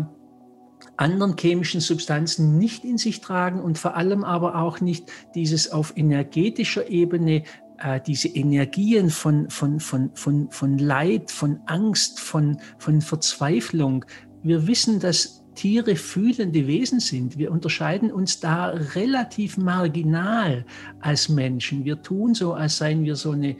[0.97, 5.97] anderen chemischen Substanzen nicht in sich tragen und vor allem aber auch nicht dieses auf
[5.97, 7.43] energetischer Ebene
[7.79, 14.05] äh, diese Energien von, von, von, von, von Leid, von Angst, von, von Verzweiflung.
[14.43, 17.37] Wir wissen, dass Tiere fühlende Wesen sind.
[17.39, 20.65] Wir unterscheiden uns da relativ marginal
[21.01, 21.85] als Menschen.
[21.85, 23.57] Wir tun so, als seien wir so eine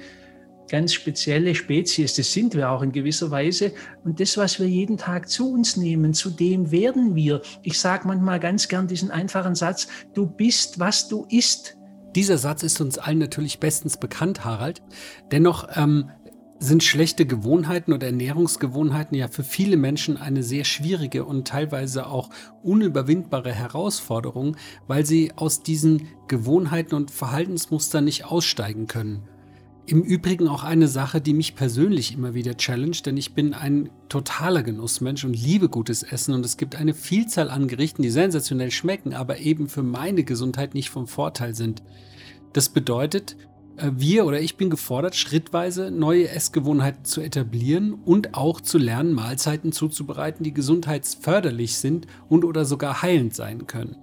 [0.69, 2.15] ganz spezielle Spezies.
[2.15, 3.73] Das sind wir auch in gewisser Weise.
[4.05, 7.43] Und das, was wir jeden Tag zu uns nehmen, zu dem werden wir.
[7.63, 11.77] Ich sage manchmal ganz gern diesen einfachen Satz, du bist, was du isst.
[12.15, 14.83] Dieser Satz ist uns allen natürlich bestens bekannt, Harald.
[15.31, 16.11] Dennoch ähm,
[16.59, 22.31] sind schlechte Gewohnheiten oder Ernährungsgewohnheiten ja für viele Menschen eine sehr schwierige und teilweise auch
[22.63, 29.29] unüberwindbare Herausforderung, weil sie aus diesen Gewohnheiten und Verhaltensmustern nicht aussteigen können.
[29.89, 33.89] Im Übrigen auch eine Sache, die mich persönlich immer wieder challenge, denn ich bin ein
[34.09, 38.73] totaler Genussmensch und liebe gutes Essen und es gibt eine Vielzahl an Gerichten, die sensationell
[38.73, 41.85] schmecken, aber eben für meine Gesundheit nicht vom Vorteil sind.
[42.53, 43.37] Das bedeutet,
[43.79, 49.73] wir oder ich bin gefordert, schrittweise neue Essgewohnheiten zu etablieren und auch zu lernen, Mahlzeiten
[49.73, 53.97] zuzubereiten, die gesundheitsförderlich sind und oder sogar heilend sein können.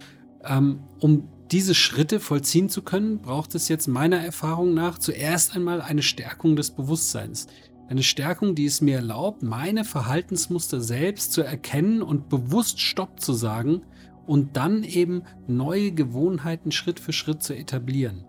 [0.44, 5.82] Ähm, um diese Schritte vollziehen zu können, braucht es jetzt meiner Erfahrung nach zuerst einmal
[5.82, 7.48] eine Stärkung des Bewusstseins.
[7.88, 13.34] Eine Stärkung, die es mir erlaubt, meine Verhaltensmuster selbst zu erkennen und bewusst Stopp zu
[13.34, 13.82] sagen
[14.26, 18.26] und dann eben neue Gewohnheiten Schritt für Schritt zu etablieren.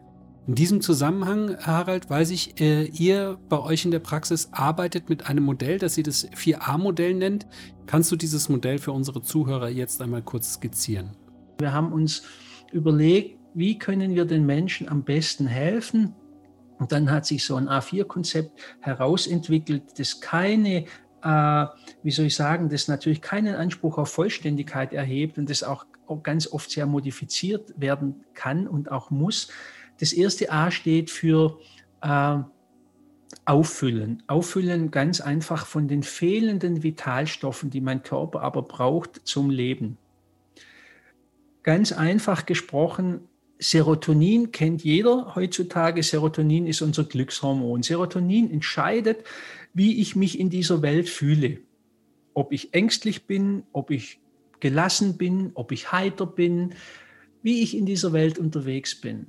[0.46, 5.26] In diesem Zusammenhang, Harald, weiß ich, äh, ihr bei euch in der Praxis arbeitet mit
[5.26, 7.46] einem Modell, das ihr das 4a-Modell nennt.
[7.86, 11.16] Kannst du dieses Modell für unsere Zuhörer jetzt einmal kurz skizzieren?
[11.58, 12.24] Wir haben uns
[12.72, 16.14] überlegt, wie können wir den Menschen am besten helfen?
[16.78, 20.84] Und dann hat sich so ein A4-Konzept herausentwickelt, das keine,
[21.22, 21.66] äh,
[22.02, 25.86] wie soll ich sagen, das natürlich keinen Anspruch auf Vollständigkeit erhebt und das auch
[26.22, 29.48] ganz oft sehr modifiziert werden kann und auch muss.
[30.00, 31.58] Das erste A steht für
[32.02, 32.38] äh,
[33.44, 34.22] Auffüllen.
[34.26, 39.98] Auffüllen ganz einfach von den fehlenden Vitalstoffen, die mein Körper aber braucht zum Leben.
[41.62, 43.28] Ganz einfach gesprochen,
[43.58, 46.02] Serotonin kennt jeder heutzutage.
[46.02, 47.82] Serotonin ist unser Glückshormon.
[47.82, 49.24] Serotonin entscheidet,
[49.72, 51.58] wie ich mich in dieser Welt fühle.
[52.34, 54.20] Ob ich ängstlich bin, ob ich
[54.60, 56.74] gelassen bin, ob ich heiter bin,
[57.42, 59.26] wie ich in dieser Welt unterwegs bin.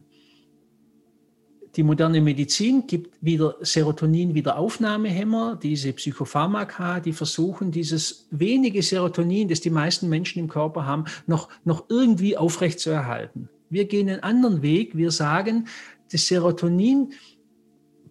[1.76, 9.70] Die moderne Medizin gibt wieder Serotonin-Wiederaufnahmehämmer, diese Psychopharmaka, die versuchen, dieses wenige Serotonin, das die
[9.70, 13.50] meisten Menschen im Körper haben, noch, noch irgendwie aufrechtzuerhalten.
[13.70, 14.96] Wir gehen einen anderen Weg.
[14.96, 15.68] Wir sagen,
[16.12, 17.14] das Serotonin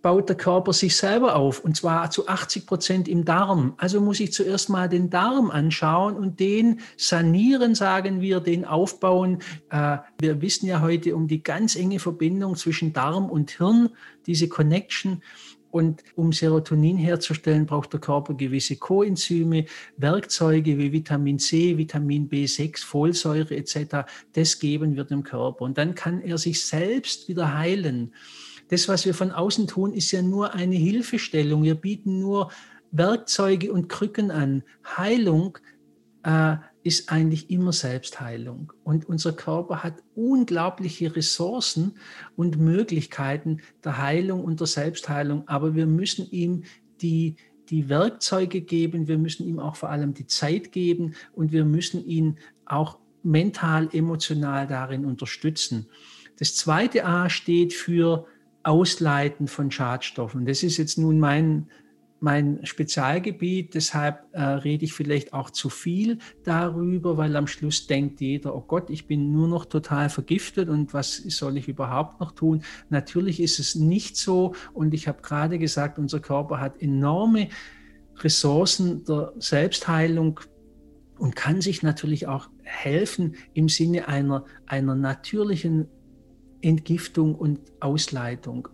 [0.05, 3.73] baut der Körper sich selber auf und zwar zu 80 Prozent im Darm.
[3.79, 9.39] Also muss ich zuerst mal den Darm anschauen und den sanieren, sagen wir, den aufbauen.
[9.71, 13.89] Äh, wir wissen ja heute um die ganz enge Verbindung zwischen Darm und Hirn,
[14.27, 15.23] diese Connection.
[15.71, 19.65] Und um Serotonin herzustellen, braucht der Körper gewisse Coenzyme,
[19.97, 24.07] Werkzeuge wie Vitamin C, Vitamin B6, Folsäure etc.
[24.35, 25.63] Das geben wir dem Körper.
[25.65, 28.13] Und dann kann er sich selbst wieder heilen.
[28.69, 31.63] Das, was wir von außen tun, ist ja nur eine Hilfestellung.
[31.63, 32.51] Wir bieten nur
[32.91, 34.63] Werkzeuge und Krücken an.
[34.97, 35.59] Heilung
[36.23, 38.73] äh, ist eigentlich immer Selbstheilung.
[38.85, 41.97] Und unser Körper hat unglaubliche Ressourcen
[42.37, 45.49] und Möglichkeiten der Heilung und der Selbstheilung.
[45.49, 46.65] Aber wir müssen ihm
[47.01, 47.37] die,
[47.71, 52.05] die Werkzeuge geben, wir müssen ihm auch vor allem die Zeit geben und wir müssen
[52.07, 55.89] ihn auch mental, emotional darin unterstützen.
[56.39, 58.27] Das zweite A steht für
[58.65, 60.47] Ausleiten von Schadstoffen.
[60.47, 61.69] Das ist jetzt nun mein,
[62.21, 68.21] mein Spezialgebiet, deshalb äh, rede ich vielleicht auch zu viel darüber, weil am Schluss denkt
[68.21, 72.33] jeder, oh Gott, ich bin nur noch total vergiftet und was soll ich überhaupt noch
[72.33, 72.63] tun?
[72.89, 77.49] Natürlich ist es nicht so und ich habe gerade gesagt, unser Körper hat enorme
[78.17, 80.41] Ressourcen der Selbstheilung
[81.19, 85.89] und kann sich natürlich auch helfen im Sinne einer, einer natürlichen
[86.65, 88.69] Entgiftung und Ausleitung.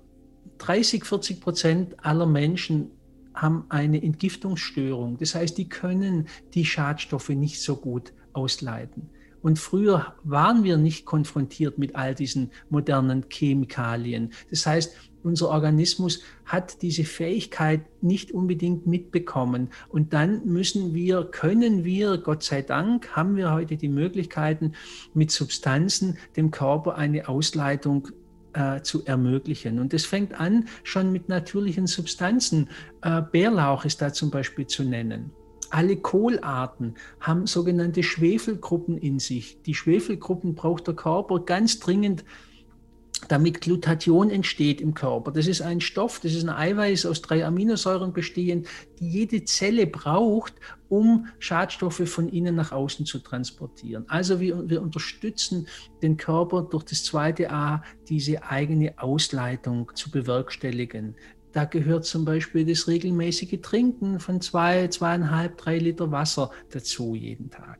[0.58, 2.90] 30, 40 Prozent aller Menschen
[3.34, 5.16] haben eine Entgiftungsstörung.
[5.18, 9.10] Das heißt, die können die Schadstoffe nicht so gut ausleiten.
[9.42, 14.32] Und früher waren wir nicht konfrontiert mit all diesen modernen Chemikalien.
[14.50, 19.68] Das heißt, unser Organismus hat diese Fähigkeit nicht unbedingt mitbekommen.
[19.88, 24.72] Und dann müssen wir, können wir, Gott sei Dank, haben wir heute die Möglichkeiten,
[25.14, 28.08] mit Substanzen dem Körper eine Ausleitung
[28.52, 29.78] äh, zu ermöglichen.
[29.78, 32.68] Und das fängt an schon mit natürlichen Substanzen.
[33.02, 35.30] Äh, Bärlauch ist da zum Beispiel zu nennen.
[35.70, 39.62] Alle Kohlarten haben sogenannte Schwefelgruppen in sich.
[39.62, 42.24] Die Schwefelgruppen braucht der Körper ganz dringend
[43.28, 45.32] damit Glutathion entsteht im Körper.
[45.32, 48.68] Das ist ein Stoff, das ist ein Eiweiß aus drei Aminosäuren bestehend,
[48.98, 50.54] die jede Zelle braucht,
[50.88, 54.04] um Schadstoffe von innen nach außen zu transportieren.
[54.08, 55.66] Also wir, wir unterstützen
[56.02, 61.16] den Körper durch das zweite A, diese eigene Ausleitung zu bewerkstelligen.
[61.52, 67.50] Da gehört zum Beispiel das regelmäßige Trinken von zwei, zweieinhalb, drei Liter Wasser dazu jeden
[67.50, 67.79] Tag.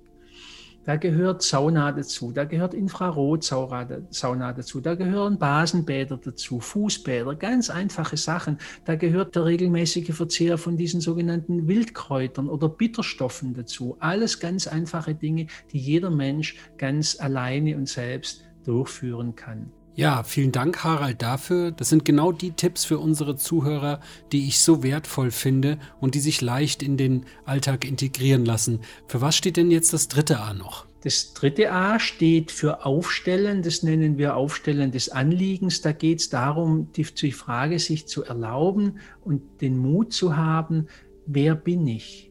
[0.85, 8.17] Da gehört Sauna dazu, da gehört Infrarotsauna dazu, da gehören Basenbäder dazu, Fußbäder, ganz einfache
[8.17, 8.57] Sachen.
[8.87, 13.97] Da gehört der regelmäßige Verzehr von diesen sogenannten Wildkräutern oder Bitterstoffen dazu.
[14.01, 19.71] Alles ganz einfache Dinge, die jeder Mensch ganz alleine und selbst durchführen kann.
[19.97, 21.73] Ja, vielen Dank, Harald, dafür.
[21.73, 24.01] Das sind genau die Tipps für unsere Zuhörer,
[24.33, 28.81] die ich so wertvoll finde und die sich leicht in den Alltag integrieren lassen.
[29.09, 30.87] Für was steht denn jetzt das dritte A noch?
[31.03, 35.81] Das dritte A steht für Aufstellen, das nennen wir Aufstellen des Anliegens.
[35.81, 40.89] Da geht es darum, die, Frage sich zu erlauben und den Mut zu haben,
[41.27, 42.31] wer bin ich?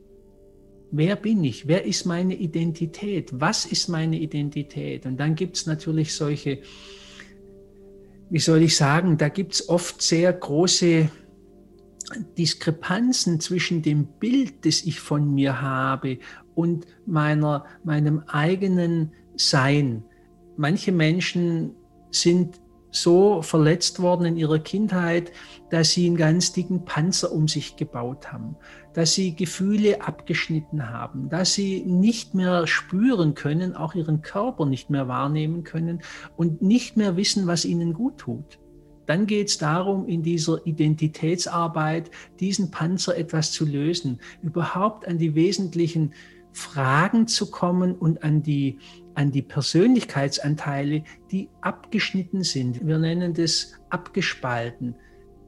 [0.91, 1.67] Wer bin ich?
[1.67, 3.31] Wer ist meine Identität?
[3.33, 5.05] Was ist meine Identität?
[5.05, 6.59] Und dann gibt es natürlich solche
[8.29, 11.09] wie soll ich sagen, da gibt es oft sehr große
[12.37, 16.19] Diskrepanzen zwischen dem Bild, das ich von mir habe
[16.55, 20.03] und meiner, meinem eigenen Sein.
[20.57, 21.75] Manche Menschen
[22.11, 22.59] sind
[22.91, 25.31] so verletzt worden in ihrer Kindheit,
[25.69, 28.55] dass sie einen ganz dicken Panzer um sich gebaut haben,
[28.93, 34.89] dass sie Gefühle abgeschnitten haben, dass sie nicht mehr spüren können, auch ihren Körper nicht
[34.89, 36.01] mehr wahrnehmen können
[36.35, 38.59] und nicht mehr wissen, was ihnen gut tut.
[39.05, 45.33] Dann geht es darum, in dieser Identitätsarbeit diesen Panzer etwas zu lösen, überhaupt an die
[45.33, 46.13] wesentlichen
[46.51, 48.77] Fragen zu kommen und an die,
[49.19, 52.87] an die Persönlichkeitsanteile, die abgeschnitten sind.
[52.87, 54.95] Wir nennen das abgespalten.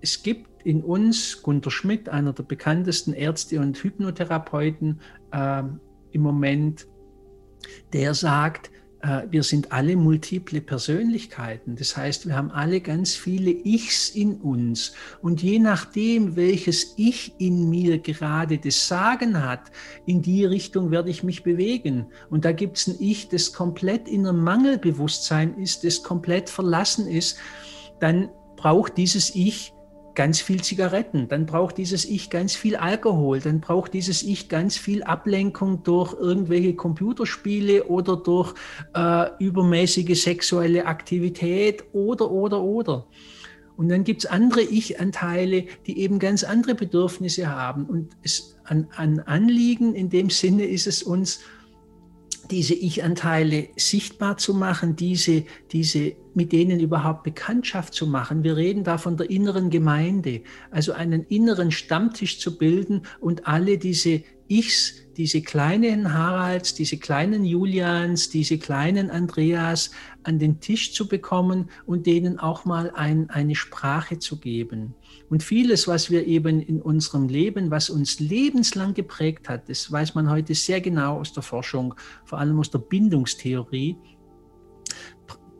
[0.02, 5.00] Es gibt in uns, Gunter Schmidt, einer der bekanntesten Ärzte und Hypnotherapeuten
[5.32, 5.64] äh,
[6.12, 6.86] im Moment,
[7.94, 8.72] der sagt,
[9.30, 11.76] wir sind alle multiple Persönlichkeiten.
[11.76, 14.94] Das heißt, wir haben alle ganz viele Ichs in uns.
[15.22, 19.72] Und je nachdem, welches Ich in mir gerade das Sagen hat,
[20.06, 22.08] in die Richtung werde ich mich bewegen.
[22.30, 27.08] Und da gibt es ein Ich, das komplett in einem Mangelbewusstsein ist, das komplett verlassen
[27.08, 27.38] ist.
[28.00, 29.74] Dann braucht dieses Ich
[30.16, 34.78] ganz viel Zigaretten, dann braucht dieses Ich ganz viel Alkohol, dann braucht dieses Ich ganz
[34.78, 38.54] viel Ablenkung durch irgendwelche Computerspiele oder durch
[38.94, 43.08] äh, übermäßige sexuelle Aktivität oder, oder, oder.
[43.78, 47.86] Und dann gibt es andere Ich-Anteile, die eben ganz andere Bedürfnisse haben.
[47.86, 51.40] Und es an, an Anliegen in dem Sinne ist es uns,
[52.50, 58.44] diese Ich-Anteile sichtbar zu machen, diese, diese mit denen überhaupt Bekanntschaft zu machen.
[58.44, 63.78] Wir reden da von der inneren Gemeinde, also einen inneren Stammtisch zu bilden und alle
[63.78, 69.92] diese Ichs, diese kleinen Haralds, diese kleinen Julians, diese kleinen Andreas
[70.24, 74.96] an den Tisch zu bekommen und denen auch mal ein, eine Sprache zu geben.
[75.30, 80.16] Und vieles, was wir eben in unserem Leben, was uns lebenslang geprägt hat, das weiß
[80.16, 81.94] man heute sehr genau aus der Forschung,
[82.26, 83.96] vor allem aus der Bindungstheorie,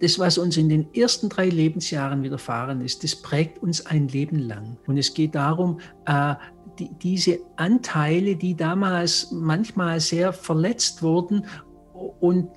[0.02, 4.40] das, was uns in den ersten drei Lebensjahren widerfahren ist, das prägt uns ein Leben
[4.40, 4.78] lang.
[4.88, 6.34] Und es geht darum, äh,
[6.82, 11.46] die, diese Anteile, die damals manchmal sehr verletzt wurden
[12.20, 12.50] und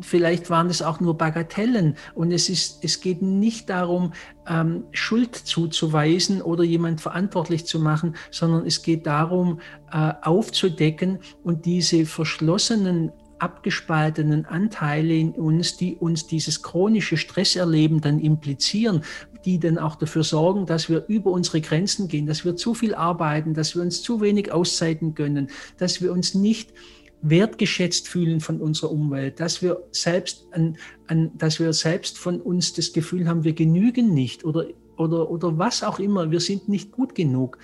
[0.00, 1.96] vielleicht waren es auch nur Bagatellen.
[2.14, 4.12] Und es, ist, es geht nicht darum,
[4.48, 9.60] ähm, Schuld zuzuweisen oder jemand verantwortlich zu machen, sondern es geht darum,
[9.92, 13.12] äh, aufzudecken und diese verschlossenen
[13.44, 19.02] abgespaltenen Anteile in uns, die uns dieses chronische Stresserleben dann implizieren,
[19.44, 22.94] die dann auch dafür sorgen, dass wir über unsere Grenzen gehen, dass wir zu viel
[22.94, 26.72] arbeiten, dass wir uns zu wenig Auszeiten gönnen, dass wir uns nicht
[27.20, 32.72] wertgeschätzt fühlen von unserer Umwelt, dass wir selbst an, an, dass wir selbst von uns
[32.72, 34.66] das Gefühl haben, wir genügen nicht oder,
[34.96, 37.58] oder, oder was auch immer, wir sind nicht gut genug,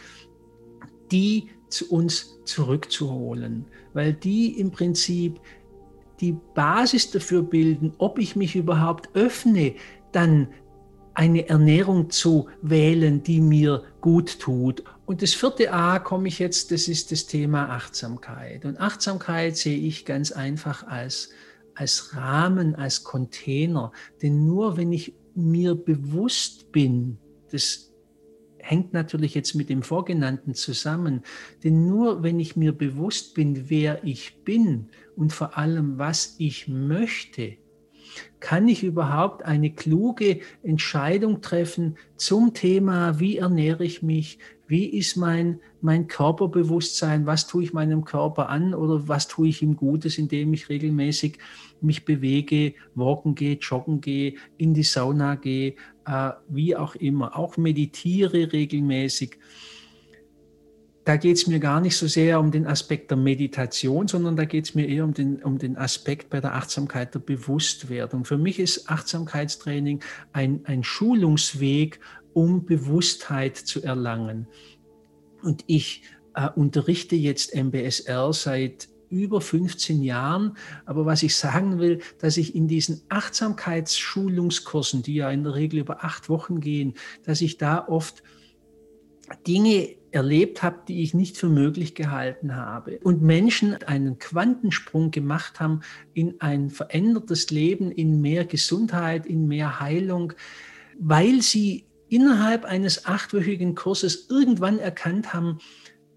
[1.11, 3.65] die zu uns zurückzuholen,
[3.95, 5.41] weil die im Prinzip
[6.21, 9.75] die Basis dafür bilden, ob ich mich überhaupt öffne,
[10.13, 10.49] dann
[11.15, 14.85] eine Ernährung zu wählen, die mir gut tut.
[15.07, 18.65] Und das vierte A komme ich jetzt, das ist das Thema Achtsamkeit.
[18.65, 21.31] Und Achtsamkeit sehe ich ganz einfach als,
[21.75, 23.93] als Rahmen, als Container.
[24.23, 27.19] Denn nur wenn ich mir bewusst bin,
[27.51, 27.91] das
[28.59, 31.23] hängt natürlich jetzt mit dem Vorgenannten zusammen.
[31.65, 36.69] Denn nur wenn ich mir bewusst bin, wer ich bin und vor allem, was ich
[36.69, 37.57] möchte,
[38.41, 45.17] kann ich überhaupt eine kluge Entscheidung treffen zum Thema, wie ernähre ich mich, wie ist
[45.17, 50.17] mein, mein Körperbewusstsein, was tue ich meinem Körper an oder was tue ich ihm Gutes,
[50.17, 51.39] indem ich regelmäßig
[51.81, 55.75] mich bewege, walken gehe, joggen gehe, in die Sauna gehe,
[56.07, 59.39] äh, wie auch immer, auch meditiere regelmäßig.
[61.05, 64.45] Da geht es mir gar nicht so sehr um den Aspekt der Meditation, sondern da
[64.45, 68.25] geht es mir eher um den, um den Aspekt bei der Achtsamkeit der Bewusstwerdung.
[68.25, 70.01] Für mich ist Achtsamkeitstraining
[70.33, 72.01] ein, ein Schulungsweg,
[72.35, 74.47] um Bewusstheit zu erlangen.
[75.43, 76.03] Und ich
[76.35, 80.57] äh, unterrichte jetzt MBSR seit über 15 Jahren.
[80.87, 85.81] Aber was ich sagen will, dass ich in diesen Achtsamkeitsschulungskursen, die ja in der Regel
[85.81, 86.95] über acht Wochen gehen,
[87.25, 88.23] dass ich da oft
[89.47, 92.99] Dinge erlebt habe, die ich nicht für möglich gehalten habe.
[93.03, 95.81] Und Menschen einen Quantensprung gemacht haben
[96.15, 100.33] in ein verändertes Leben, in mehr Gesundheit, in mehr Heilung,
[100.99, 105.59] weil sie innerhalb eines achtwöchigen Kurses irgendwann erkannt haben,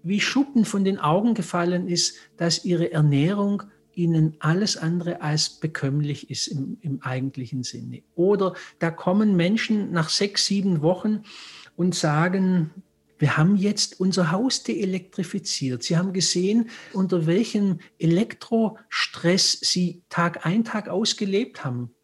[0.02, 3.62] wie Schuppen von den Augen gefallen ist, dass ihre Ernährung
[3.94, 8.02] ihnen alles andere als bekömmlich ist im, im eigentlichen Sinne.
[8.14, 11.22] Oder da kommen Menschen nach sechs, sieben Wochen
[11.76, 12.70] und sagen,
[13.18, 15.82] wir haben jetzt unser Haus deelektrifiziert.
[15.82, 21.94] Sie haben gesehen, unter welchem Elektrostress Sie Tag ein, Tag ausgelebt haben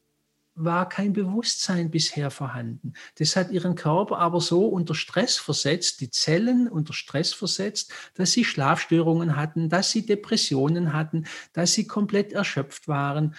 [0.55, 2.93] war kein Bewusstsein bisher vorhanden.
[3.17, 8.33] Das hat ihren Körper aber so unter Stress versetzt, die Zellen unter Stress versetzt, dass
[8.33, 13.35] sie Schlafstörungen hatten, dass sie Depressionen hatten, dass sie komplett erschöpft waren.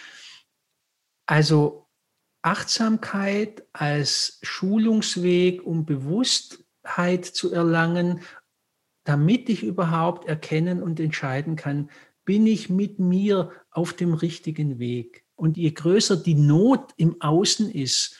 [1.28, 1.88] Also
[2.42, 6.66] Achtsamkeit als Schulungsweg, um Bewusstheit
[7.24, 8.22] zu erlangen,
[9.04, 11.90] damit ich überhaupt erkennen und entscheiden kann,
[12.26, 15.24] bin ich mit mir auf dem richtigen Weg.
[15.36, 18.16] Und je größer die Not im Außen ist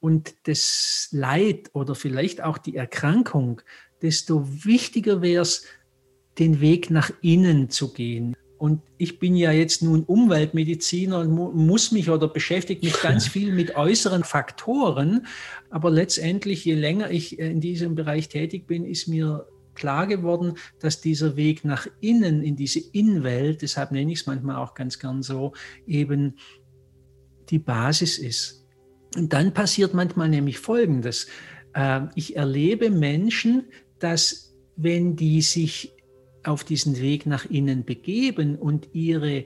[0.00, 3.62] und das Leid oder vielleicht auch die Erkrankung,
[4.02, 5.64] desto wichtiger wäre es,
[6.38, 8.36] den Weg nach innen zu gehen.
[8.58, 13.26] Und ich bin ja jetzt nun Umweltmediziner und mu muss mich oder beschäftige mich ganz
[13.34, 15.26] viel mit äußeren Faktoren.
[15.70, 21.00] Aber letztendlich, je länger ich in diesem Bereich tätig bin, ist mir klar geworden, dass
[21.00, 25.22] dieser Weg nach innen, in diese Innenwelt, deshalb nenne ich es manchmal auch ganz gern
[25.22, 25.52] so,
[25.86, 26.34] eben
[27.48, 28.66] die Basis ist.
[29.16, 31.28] Und dann passiert manchmal nämlich Folgendes.
[31.74, 33.66] Ähm, ich erlebe Menschen,
[34.00, 35.94] dass wenn die sich
[36.44, 39.44] auf diesen Weg nach innen begeben und ihre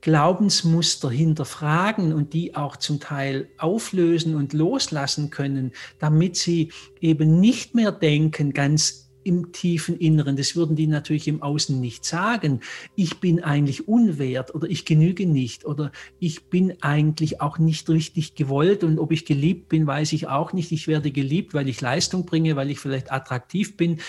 [0.00, 7.74] Glaubensmuster hinterfragen und die auch zum Teil auflösen und loslassen können, damit sie eben nicht
[7.74, 12.60] mehr denken, ganz im tiefen Inneren, das würden die natürlich im Außen nicht sagen,
[12.96, 18.34] ich bin eigentlich unwert oder ich genüge nicht oder ich bin eigentlich auch nicht richtig
[18.34, 20.72] gewollt und ob ich geliebt bin, weiß ich auch nicht.
[20.72, 24.00] Ich werde geliebt, weil ich Leistung bringe, weil ich vielleicht attraktiv bin,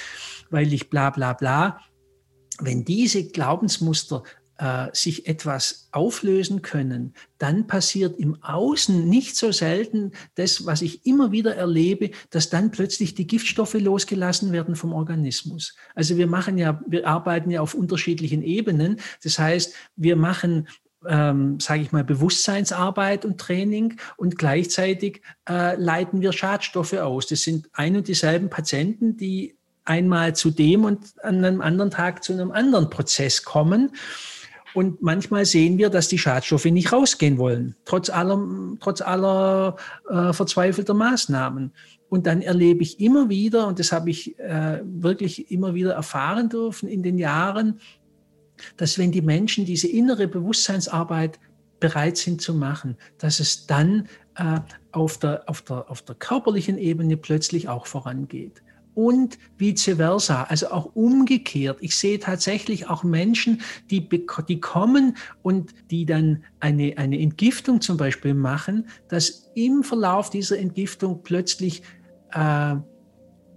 [0.50, 1.82] weil ich bla bla bla.
[2.62, 4.24] Wenn diese Glaubensmuster
[4.62, 11.06] äh, sich etwas auflösen können, dann passiert im Außen nicht so selten das, was ich
[11.06, 15.76] immer wieder erlebe, dass dann plötzlich die Giftstoffe losgelassen werden vom Organismus.
[15.96, 19.00] Also wir machen ja, wir arbeiten ja auf unterschiedlichen Ebenen.
[19.24, 20.68] Das heißt, wir machen
[21.08, 27.26] ähm, sage ich mal, Bewusstseinsarbeit und Training und gleichzeitig äh, leiten wir Schadstoffe aus.
[27.26, 32.24] Das sind ein und dieselben Patienten, die einmal zu dem und an einem anderen Tag
[32.24, 33.92] zu einem anderen Prozess kommen.
[34.74, 38.42] Und manchmal sehen wir, dass die Schadstoffe nicht rausgehen wollen, trotz aller,
[38.80, 39.76] trotz aller
[40.10, 41.74] äh, verzweifelter Maßnahmen.
[42.08, 46.50] Und dann erlebe ich immer wieder, und das habe ich äh, wirklich immer wieder erfahren
[46.50, 47.80] dürfen in den Jahren,
[48.78, 51.40] dass wenn die Menschen diese innere Bewusstseinsarbeit
[51.80, 54.60] bereit sind zu machen, dass es dann äh,
[54.92, 58.62] auf, der, auf, der, auf der körperlichen Ebene plötzlich auch vorangeht
[58.94, 61.78] und vice versa, also auch umgekehrt.
[61.82, 64.08] Ich sehe tatsächlich auch Menschen, die,
[64.48, 70.60] die kommen und die dann eine, eine Entgiftung zum Beispiel machen, dass im Verlauf dieser
[70.60, 71.84] Entgiftung plötzlich
[72.32, 72.76] äh,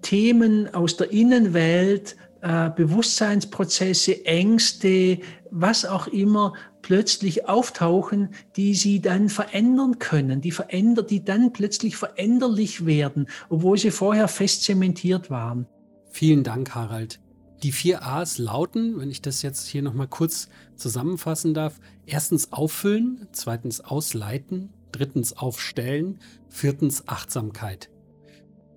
[0.02, 5.18] Themen aus der Innenwelt, äh, Bewusstseinsprozesse, Ängste,
[5.50, 11.96] was auch immer plötzlich auftauchen, die sie dann verändern können, die verändert, die dann plötzlich
[11.96, 15.66] veränderlich werden, obwohl sie vorher fest zementiert waren.
[16.10, 17.18] Vielen Dank, Harald.
[17.62, 23.26] Die vier A's lauten, wenn ich das jetzt hier nochmal kurz zusammenfassen darf, erstens auffüllen,
[23.32, 26.18] zweitens ausleiten, drittens aufstellen,
[26.50, 27.88] viertens Achtsamkeit.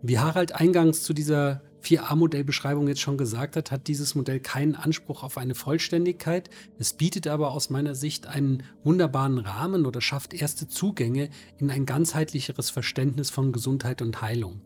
[0.01, 5.23] Wie Harald eingangs zu dieser 4a-Modellbeschreibung jetzt schon gesagt hat, hat dieses Modell keinen Anspruch
[5.23, 6.49] auf eine Vollständigkeit.
[6.78, 11.86] Es bietet aber aus meiner Sicht einen wunderbaren Rahmen oder schafft erste Zugänge in ein
[11.86, 14.61] ganzheitlicheres Verständnis von Gesundheit und Heilung.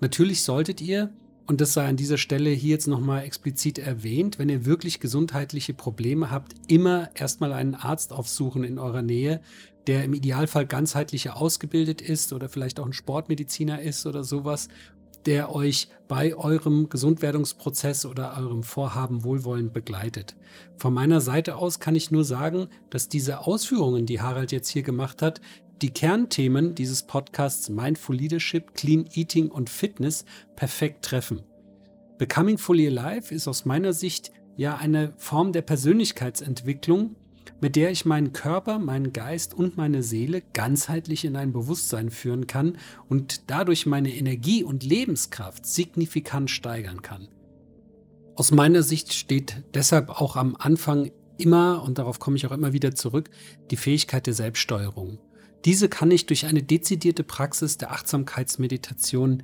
[0.00, 1.12] Natürlich solltet ihr,
[1.46, 5.72] und das sei an dieser Stelle hier jetzt nochmal explizit erwähnt, wenn ihr wirklich gesundheitliche
[5.72, 9.40] Probleme habt, immer erstmal einen Arzt aufsuchen in eurer Nähe,
[9.86, 14.68] der im Idealfall ganzheitlicher ausgebildet ist oder vielleicht auch ein Sportmediziner ist oder sowas
[15.28, 20.36] der euch bei eurem Gesundwerdungsprozess oder eurem Vorhaben wohlwollend begleitet.
[20.78, 24.82] Von meiner Seite aus kann ich nur sagen, dass diese Ausführungen, die Harald jetzt hier
[24.82, 25.42] gemacht hat,
[25.82, 30.24] die Kernthemen dieses Podcasts Mindful Leadership, Clean Eating und Fitness
[30.56, 31.42] perfekt treffen.
[32.16, 37.16] Becoming Fully Alive ist aus meiner Sicht ja eine Form der Persönlichkeitsentwicklung,
[37.60, 42.46] mit der ich meinen Körper, meinen Geist und meine Seele ganzheitlich in ein Bewusstsein führen
[42.46, 42.78] kann
[43.08, 47.28] und dadurch meine Energie und Lebenskraft signifikant steigern kann.
[48.36, 52.72] Aus meiner Sicht steht deshalb auch am Anfang immer, und darauf komme ich auch immer
[52.72, 53.30] wieder zurück,
[53.70, 55.18] die Fähigkeit der Selbststeuerung.
[55.64, 59.42] Diese kann ich durch eine dezidierte Praxis der Achtsamkeitsmeditation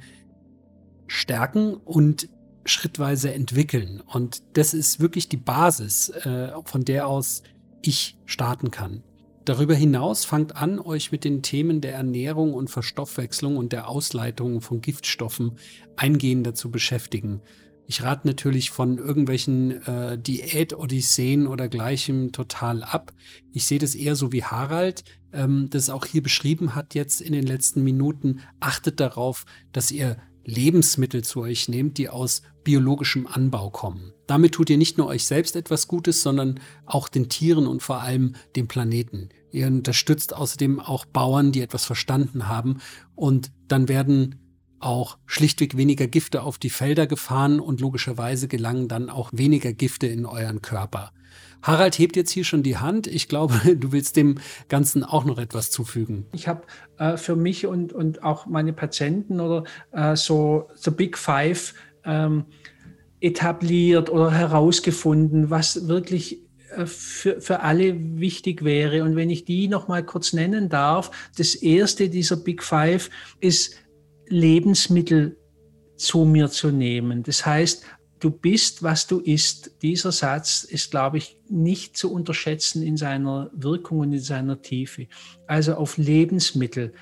[1.07, 2.29] stärken und
[2.65, 4.01] schrittweise entwickeln.
[4.01, 7.43] Und das ist wirklich die Basis, äh, von der aus
[7.87, 9.03] ich starten kann.
[9.45, 14.63] Darüber hinaus fangt an, euch mit den Themen der Ernährung und Verstoffwechslung und der Ausleitung
[14.63, 15.59] von Giftstoffen
[15.97, 17.43] eingehender zu beschäftigen.
[17.87, 23.13] Ich rate natürlich von irgendwelchen äh, Diät-Odysseen oder gleichem total ab.
[23.53, 25.05] Ich sehe das eher so wie Harald,
[25.35, 28.41] ähm, das auch hier beschrieben hat jetzt in den letzten Minuten.
[28.61, 34.13] Achtet darauf, dass ihr Lebensmittel zu euch nehmt, die aus biologischem Anbau kommen.
[34.27, 38.01] Damit tut ihr nicht nur euch selbst etwas Gutes, sondern auch den Tieren und vor
[38.01, 39.29] allem dem Planeten.
[39.51, 42.79] Ihr unterstützt außerdem auch Bauern, die etwas verstanden haben
[43.15, 44.41] und dann werden
[44.81, 50.07] auch schlichtweg weniger Gifte auf die Felder gefahren und logischerweise gelangen dann auch weniger Gifte
[50.07, 51.13] in euren Körper.
[51.65, 53.07] Harald hebt jetzt hier schon die Hand.
[53.07, 54.39] Ich glaube, du willst dem
[54.69, 56.27] Ganzen auch noch etwas zufügen.
[56.33, 56.63] Ich habe
[56.99, 62.45] äh, für mich und, und auch meine Patienten oder äh, so The Big Five ähm,
[63.21, 66.43] etabliert oder herausgefunden, was wirklich
[66.77, 69.03] äh, für, für alle wichtig wäre.
[69.03, 73.09] Und wenn ich die noch mal kurz nennen darf, das erste dieser Big Five
[73.41, 73.77] ist
[74.29, 75.39] Lebensmittel
[75.97, 77.23] zu mir zu nehmen.
[77.23, 77.85] Das heißt,
[78.25, 79.83] du bist, was du isst.
[79.83, 85.09] Dieser Satz ist, glaube ich, nicht zu unterschätzen in seiner Wirkung und in seiner Tiefe.
[85.47, 86.95] Also auf Lebensmittel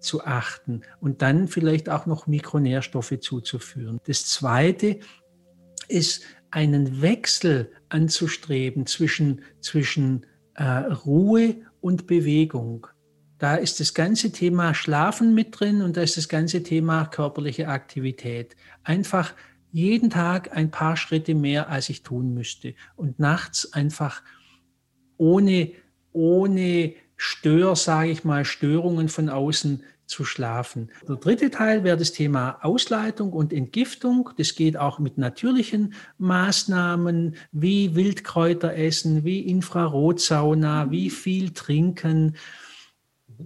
[0.00, 4.00] zu achten und dann vielleicht auch noch Mikronährstoffe zuzuführen.
[4.06, 4.98] Das Zweite
[5.88, 12.86] ist einen Wechsel anzustreben zwischen, zwischen äh, Ruhe und Bewegung.
[13.38, 17.68] Da ist das ganze Thema Schlafen mit drin und da ist das ganze Thema körperliche
[17.68, 18.56] Aktivität.
[18.84, 19.34] Einfach
[19.72, 22.74] jeden Tag ein paar Schritte mehr, als ich tun müsste.
[22.94, 24.22] Und nachts einfach
[25.16, 25.72] ohne,
[26.12, 30.90] ohne Stör, sage ich mal, Störungen von außen zu schlafen.
[31.08, 34.30] Der dritte Teil wäre das Thema Ausleitung und Entgiftung.
[34.36, 42.36] Das geht auch mit natürlichen Maßnahmen wie Wildkräuter essen, wie Infrarotsauna, wie viel trinken.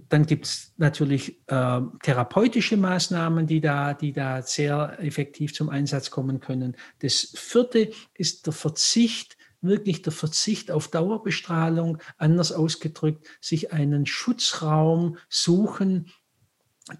[0.09, 6.11] Dann gibt es natürlich äh, therapeutische Maßnahmen, die da, die da sehr effektiv zum Einsatz
[6.11, 6.75] kommen können.
[6.99, 15.17] Das vierte ist der Verzicht, wirklich der Verzicht auf Dauerbestrahlung, anders ausgedrückt, sich einen Schutzraum
[15.29, 16.11] suchen,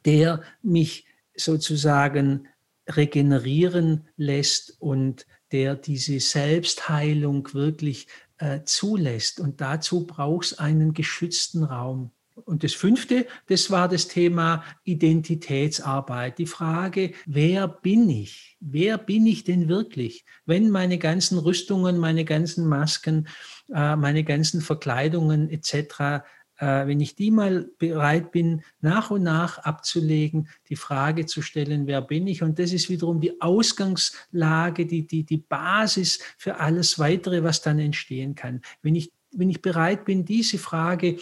[0.05, 2.47] der mich sozusagen
[2.89, 9.39] regenerieren lässt und der diese Selbstheilung wirklich äh, zulässt.
[9.39, 12.11] Und dazu braucht es einen geschützten Raum.
[12.45, 16.37] Und das fünfte, das war das Thema Identitätsarbeit.
[16.37, 18.57] Die Frage, wer bin ich?
[18.59, 20.25] Wer bin ich denn wirklich?
[20.45, 23.27] Wenn meine ganzen Rüstungen, meine ganzen Masken,
[23.73, 26.23] äh, meine ganzen Verkleidungen etc
[26.59, 31.87] äh, wenn ich die mal bereit bin, nach und nach abzulegen, die Frage zu stellen,
[31.87, 32.41] wer bin ich?
[32.41, 37.79] Und das ist wiederum die Ausgangslage, die, die, die Basis für alles Weitere, was dann
[37.79, 38.61] entstehen kann.
[38.81, 41.17] Wenn ich, wenn ich bereit bin, diese Frage,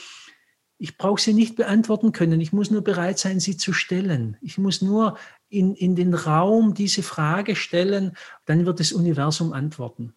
[0.78, 4.38] ich brauche sie nicht beantworten können, ich muss nur bereit sein, sie zu stellen.
[4.42, 5.18] Ich muss nur
[5.50, 10.14] in, in den Raum diese Frage stellen, dann wird das Universum antworten.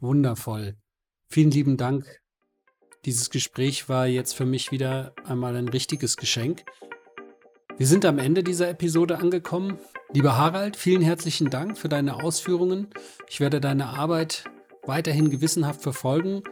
[0.00, 0.76] Wundervoll.
[1.28, 2.20] Vielen lieben Dank
[3.04, 6.64] dieses Gespräch war jetzt für mich wieder einmal ein richtiges Geschenk.
[7.76, 9.78] Wir sind am Ende dieser Episode angekommen.
[10.12, 12.88] Lieber Harald, vielen herzlichen Dank für deine Ausführungen.
[13.28, 14.44] Ich werde deine Arbeit
[14.86, 16.44] weiterhin gewissenhaft verfolgen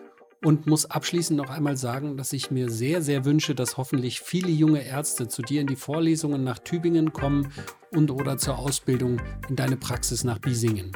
[0.45, 4.49] und muss abschließend noch einmal sagen, dass ich mir sehr, sehr wünsche, dass hoffentlich viele
[4.49, 7.53] junge Ärzte zu dir in die Vorlesungen nach Tübingen kommen
[7.95, 10.93] und oder zur Ausbildung in deine Praxis nach Biesingen.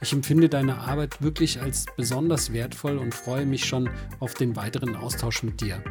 [0.00, 4.94] Ich empfinde deine Arbeit wirklich als besonders wertvoll und freue mich schon auf den weiteren
[4.94, 5.82] Austausch mit dir.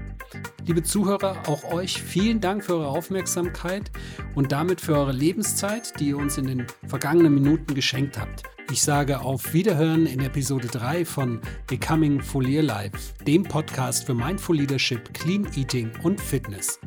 [0.65, 3.91] Liebe Zuhörer, auch euch vielen Dank für eure Aufmerksamkeit
[4.35, 8.54] und damit für eure Lebenszeit, die ihr uns in den vergangenen Minuten geschenkt habt.
[8.72, 14.57] Ich sage auf Wiederhören in Episode 3 von Becoming Folier Life, dem Podcast für Mindful
[14.57, 16.80] Leadership, Clean Eating und Fitness.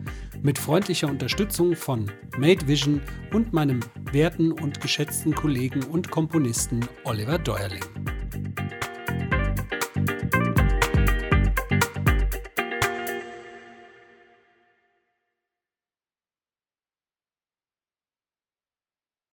[0.42, 3.00] Mit freundlicher Unterstützung von Made Vision
[3.32, 3.80] und meinem
[4.12, 7.84] werten und geschätzten Kollegen und Komponisten Oliver Deuerling.